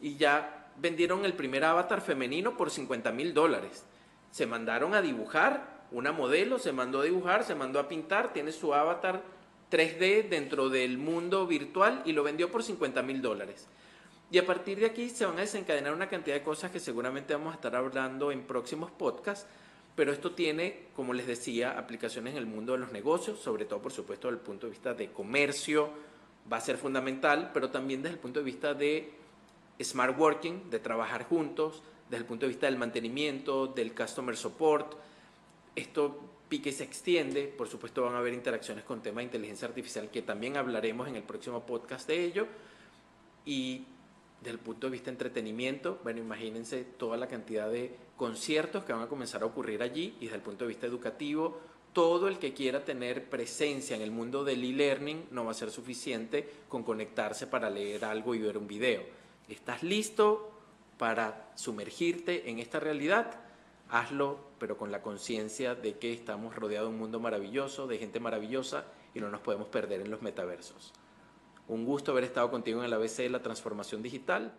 y 0.01 0.16
ya 0.16 0.60
vendieron 0.81 1.25
el 1.25 1.35
primer 1.35 1.64
avatar 1.64 2.01
femenino 2.01 2.57
por 2.57 2.71
50 2.71 3.12
mil 3.12 3.35
dólares. 3.35 3.85
Se 4.31 4.47
mandaron 4.47 4.95
a 4.95 5.03
dibujar, 5.03 5.87
una 5.93 6.12
modelo 6.12 6.59
se 6.59 6.73
mandó 6.73 7.01
a 7.01 7.05
dibujar, 7.05 7.45
se 7.45 7.55
mandó 7.55 7.81
a 7.81 7.88
pintar, 7.88 8.33
tiene 8.33 8.53
su 8.53 8.75
avatar 8.75 9.23
3D 9.71 10.29
dentro 10.29 10.69
del 10.69 10.99
mundo 10.99 11.47
virtual 11.47 12.03
y 12.05 12.12
lo 12.12 12.23
vendió 12.23 12.51
por 12.51 12.62
50 12.62 13.03
mil 13.03 13.21
dólares. 13.23 13.66
Y 14.31 14.38
a 14.38 14.47
partir 14.47 14.79
de 14.79 14.87
aquí 14.87 15.11
se 15.11 15.27
van 15.27 15.38
a 15.38 15.40
desencadenar 15.40 15.93
una 15.93 16.09
cantidad 16.09 16.37
de 16.37 16.43
cosas 16.43 16.71
que 16.71 16.79
seguramente 16.79 17.35
vamos 17.35 17.53
a 17.53 17.57
estar 17.57 17.75
hablando 17.75 18.31
en 18.31 18.43
próximos 18.43 18.90
podcasts, 18.90 19.47
pero 19.97 20.12
esto 20.12 20.33
tiene, 20.33 20.87
como 20.95 21.12
les 21.12 21.27
decía, 21.27 21.77
aplicaciones 21.77 22.33
en 22.35 22.38
el 22.38 22.47
mundo 22.47 22.73
de 22.73 22.79
los 22.79 22.93
negocios, 22.93 23.40
sobre 23.40 23.64
todo 23.64 23.83
por 23.83 23.93
supuesto 23.93 24.29
desde 24.29 24.38
el 24.38 24.45
punto 24.45 24.66
de 24.66 24.71
vista 24.71 24.95
de 24.95 25.11
comercio, 25.11 25.90
va 26.51 26.59
a 26.59 26.61
ser 26.61 26.77
fundamental, 26.77 27.51
pero 27.53 27.71
también 27.71 28.03
desde 28.03 28.14
el 28.14 28.21
punto 28.21 28.38
de 28.38 28.45
vista 28.45 28.73
de 28.73 29.20
smart 29.83 30.19
working, 30.19 30.71
de 30.71 30.79
trabajar 30.79 31.25
juntos, 31.25 31.83
desde 32.11 32.23
el 32.23 32.27
punto 32.27 32.47
de 32.47 32.49
vista 32.49 32.66
del 32.66 32.77
mantenimiento, 32.77 33.69
del 33.69 33.95
customer 33.95 34.37
support. 34.37 34.95
Esto 35.77 36.21
pique 36.49 36.71
y 36.71 36.73
se 36.73 36.83
extiende, 36.83 37.45
por 37.47 37.69
supuesto 37.69 38.03
van 38.03 38.14
a 38.14 38.19
haber 38.19 38.35
interacciones 38.35 38.85
con 38.85 39.01
temas 39.01 39.19
de 39.19 39.25
inteligencia 39.25 39.69
artificial 39.69 40.11
que 40.11 40.23
también 40.23 40.57
hablaremos 40.57 41.07
en 41.09 41.16
el 41.16 41.23
próximo 41.23 41.64
podcast 41.64 42.09
de 42.09 42.25
ello. 42.25 42.47
Y 43.47 43.85
desde 44.40 44.51
el 44.51 44.59
punto 44.59 44.88
de 44.88 44.90
vista 44.90 45.07
de 45.07 45.12
entretenimiento, 45.12 46.01
bueno, 46.03 46.19
imagínense 46.19 46.83
toda 46.85 47.16
la 47.16 47.29
cantidad 47.29 47.71
de 47.71 47.95
conciertos 48.16 48.85
que 48.85 48.93
van 48.93 49.03
a 49.03 49.09
comenzar 49.09 49.43
a 49.43 49.47
ocurrir 49.47 49.83
allí 49.83 50.16
y 50.19 50.25
desde 50.25 50.37
el 50.37 50.43
punto 50.43 50.64
de 50.64 50.69
vista 50.71 50.87
educativo, 50.87 51.61
todo 51.93 52.27
el 52.27 52.38
que 52.38 52.53
quiera 52.53 52.85
tener 52.85 53.29
presencia 53.31 53.95
en 53.95 54.03
el 54.03 54.11
mundo 54.11 54.45
del 54.45 54.64
e-learning 54.64 55.29
no 55.31 55.45
va 55.45 55.53
a 55.53 55.55
ser 55.55 55.71
suficiente 55.71 56.49
con 56.69 56.83
conectarse 56.83 57.47
para 57.47 57.71
leer 57.71 58.05
algo 58.05 58.35
y 58.35 58.38
ver 58.40 58.59
un 58.59 58.66
video 58.66 59.20
¿Estás 59.51 59.83
listo 59.83 60.49
para 60.97 61.51
sumergirte 61.57 62.49
en 62.51 62.61
esta 62.61 62.79
realidad? 62.79 63.41
Hazlo, 63.89 64.39
pero 64.61 64.77
con 64.77 64.93
la 64.93 65.03
conciencia 65.03 65.75
de 65.75 65.99
que 65.99 66.13
estamos 66.13 66.55
rodeados 66.55 66.89
de 66.89 66.95
un 66.95 67.01
mundo 67.01 67.19
maravilloso, 67.19 67.89
de 67.89 67.99
gente 67.99 68.21
maravillosa 68.21 68.85
y 69.13 69.19
no 69.19 69.29
nos 69.29 69.41
podemos 69.41 69.67
perder 69.67 70.03
en 70.03 70.11
los 70.13 70.23
metaversos. 70.23 70.93
Un 71.67 71.85
gusto 71.85 72.13
haber 72.13 72.25
estado 72.25 72.49
contigo 72.49 72.79
en 72.79 72.87
el 72.87 72.93
ABC 72.93 73.17
de 73.17 73.31
la 73.31 73.43
transformación 73.43 74.03
digital. 74.03 74.57